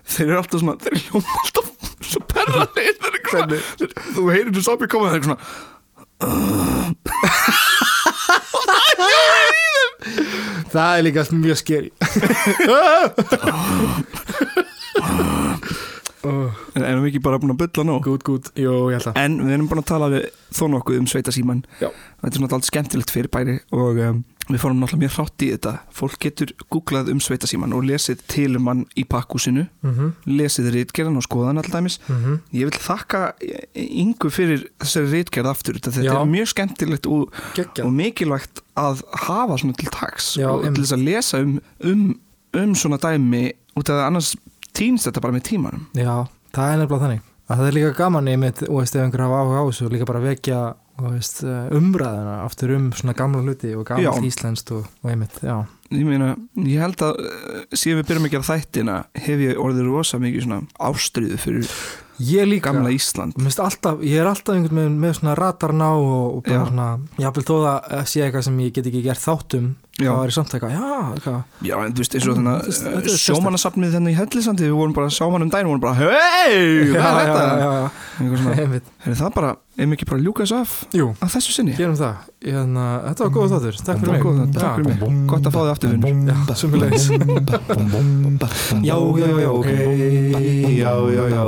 Þeir 0.09 0.27
eru 0.27 0.39
alltaf 0.41 0.63
svona, 0.63 0.75
þeir 0.83 0.99
hljóma 1.05 1.39
alltaf 1.43 1.72
Svo 2.03 2.19
þeir- 2.29 4.01
þú 4.15 4.21
heyrir 4.31 4.51
þú 4.55 4.61
zombie 4.69 4.89
koma 4.91 5.07
Þeir 5.13 5.21
eru 5.21 5.27
svona 5.29 5.41
Það 10.73 10.97
er 10.97 11.03
líka 11.05 11.21
mjög 11.31 11.57
skeri 11.59 11.89
En 16.23 16.85
erum 16.87 17.03
við 17.03 17.09
ekki 17.11 17.21
bara 17.23 17.39
búin 17.41 17.51
að 17.53 17.59
bylla 17.65 17.83
nú 17.87 17.95
Gút, 18.03 18.23
gút, 18.25 18.45
jú, 18.59 18.73
ég 18.91 18.97
held 18.99 19.09
að 19.11 19.19
En 19.23 19.33
við 19.43 19.53
erum 19.57 19.67
búin 19.71 19.81
að 19.83 19.89
tala 19.91 20.07
við 20.13 20.23
þó 20.55 20.63
nokkuð 20.71 20.99
um 21.01 21.07
sveitasíman. 21.11 21.61
Þetta 21.81 22.29
er 22.29 22.33
svona 22.37 22.47
alltaf 22.49 22.69
skemmtilegt 22.69 23.11
fyrir 23.13 23.31
bæri 23.33 23.55
Og 23.75 23.93
um, 24.07 24.17
við 24.49 24.59
fórum 24.59 24.81
náttúrulega 24.81 25.03
mjög 25.03 25.15
hrátt 25.17 25.43
í 25.45 25.49
þetta. 25.53 25.73
Fólk 25.95 26.17
getur 26.23 26.51
googlað 26.73 27.11
um 27.13 27.21
sveitasíman 27.23 27.75
Og 27.77 27.85
lesið 27.87 28.23
til 28.27 28.49
um 28.59 28.67
hann 28.67 28.83
í 28.99 29.05
pakkúsinu 29.07 29.67
Mhm, 29.83 30.11
Lesið 30.27 30.69
rítgerðan 30.75 31.19
og 31.19 31.25
skoðan 31.27 31.61
alltaf 31.61 31.99
mhm. 32.09 32.39
Ég 32.51 32.69
vil 32.69 32.79
þakka 32.83 33.21
yngu 33.75 34.31
fyrir 34.31 34.67
þessari 34.81 35.11
rítgerð 35.13 35.51
aftur. 35.51 35.79
Þetta 35.79 36.03
Já. 36.03 36.13
er 36.19 36.29
mjög 36.29 36.51
skemmtilegt 36.53 37.07
og, 37.07 37.33
og 37.83 37.91
mikilvægt 37.93 38.63
að 38.79 39.03
hafa 39.27 39.57
svona 39.57 39.77
til 39.77 39.91
tags 39.93 40.33
Já, 40.37 40.49
og 40.49 40.63
til 40.63 40.71
einmitt. 40.71 40.83
þess 40.83 40.95
að 40.97 41.05
lesa 41.07 41.41
um, 41.43 41.59
um, 41.83 42.07
um 42.53 42.75
svona 42.75 42.99
dæmi 43.01 43.51
út 43.77 43.89
af 43.89 43.99
að 43.99 44.07
annars 44.07 44.35
týnst 44.73 45.07
þetta 45.07 45.21
bara 45.23 45.35
með 45.37 45.47
tímanum. 45.51 45.85
Já, 45.97 46.25
það 46.55 46.71
er 46.71 46.81
nefnilega 46.81 47.05
þannig. 47.05 47.29
Að 47.43 47.59
það 47.59 47.67
er 47.67 47.75
líka 47.77 47.95
gaman 47.97 48.29
í 48.31 48.37
mitt, 48.39 48.61
og 48.69 48.81
ef 48.81 48.95
einhver 48.95 49.25
hafa 49.25 49.41
áhuga 49.43 49.61
á 49.61 49.65
þessu 49.67 49.89
líka 49.91 50.07
bara 50.09 50.23
vekja 50.23 50.59
veist, 51.01 51.41
eh, 51.43 51.73
umræðuna 51.73 52.35
aftur 52.43 52.75
um 52.75 52.91
svona 52.93 53.15
gamla 53.17 53.41
hluti 53.41 53.73
og 53.75 53.85
gamla 53.89 54.13
íslenskt 54.27 54.71
og, 54.75 54.85
og 55.01 55.09
einmitt, 55.09 55.39
já. 55.41 55.63
Ég 55.93 56.05
meina, 56.07 56.35
ég 56.57 56.81
held 56.81 57.01
að 57.05 57.19
uh, 57.21 57.59
síðan 57.73 58.01
við 58.01 58.07
byrjum 58.09 58.27
að 58.29 58.33
gera 58.33 58.47
þættina 58.49 58.95
hef 59.25 59.43
ég 59.43 59.59
orðið 59.61 59.89
rosa 59.89 60.19
mikið 60.21 60.47
svona 60.47 60.61
ástriðu 60.89 61.37
fyrir 61.41 61.69
Ég 62.23 62.45
líka, 62.45 62.69
gamla 62.69 62.91
Ísland. 62.93 63.33
Alltaf, 63.57 64.01
ég 64.05 64.21
er 64.21 64.29
alltaf 64.29 64.53
einhvern 64.53 64.77
veginn 64.83 64.99
með 65.01 65.15
svona 65.17 65.33
ratarná 65.37 65.89
og, 65.97 66.37
og 66.37 66.43
bara 66.45 66.59
Já. 66.59 66.67
svona, 66.69 66.89
jáfnvel 67.17 67.45
þó 67.47 67.55
það 67.63 68.11
sé 68.11 68.21
eitthvað 68.21 68.45
sem 68.47 68.59
ég 68.61 68.75
get 68.75 68.89
ekki 68.91 69.01
gert 69.07 69.23
þáttum 69.23 69.71
Já. 70.01 70.09
þá 70.09 70.23
er 70.23 70.29
ég 70.31 70.33
samt 70.33 70.49
eitthvað, 70.57 70.71
já, 70.73 70.87
eitthvað 71.13 71.43
Já, 71.69 71.75
en 71.85 71.91
þú 71.93 71.99
veist, 72.01 72.13
eins 72.17 72.25
og 72.25 72.33
Mm, 72.33 72.37
þannig 72.39 72.53
er- 72.57 72.65
að 72.89 72.97
er 72.97 73.17
sjómannasafnið 73.23 73.91
þennan 73.93 74.09
í 74.09 74.17
Hellisandi 74.17 74.63
við 74.65 74.73
vorum 74.73 74.93
bara 74.95 75.05
að 75.05 75.13
sjá 75.13 75.25
hann 75.29 75.43
um 75.45 75.51
daginn 75.53 75.67
og 75.67 75.71
vorum 75.73 75.83
bara 75.83 75.93
hei, 75.93 76.09
já, 76.89 76.97
hvað 76.97 77.13
er 77.13 77.27
já, 77.27 77.33
þetta? 77.33 77.43
já, 77.61 77.69
já, 77.77 78.81
er 79.05 79.13
það 79.21 79.31
bara, 79.35 79.51
ef 79.77 79.93
ekki 79.93 80.05
bara 80.09 80.17
að 80.17 80.25
ljúka 80.25 80.41
þessu 80.47 80.57
af 80.63 80.71
jú, 80.97 81.05
að 81.21 81.29
þessu 81.35 81.51
sinni? 81.53 81.73
gerum 81.77 81.93
það 81.99 82.15
Hérna, 82.43 82.85
þetta 83.05 83.21
var 83.23 83.31
góð 83.37 83.49
þáttur, 83.53 83.75
takk 83.85 83.97
fyrir 84.01 84.11
mig 84.13 84.21
takk 84.57 84.73
fyrir 84.75 84.87
mig, 84.89 84.97
gott 85.29 85.45
að 85.45 85.53
fá 85.53 85.61
þig 85.61 85.73
aftur 85.73 85.89
vinnur 85.93 86.09
Já, 88.83 88.97
Já, 88.97 88.97
já, 89.21 89.29
já, 89.45 89.49
ok 89.53 89.69
Já, 90.73 90.93
já, 91.13 91.23
já, 91.29 91.41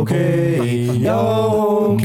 ok 0.00 0.12
Já, 1.04 1.16
ok 1.92 2.02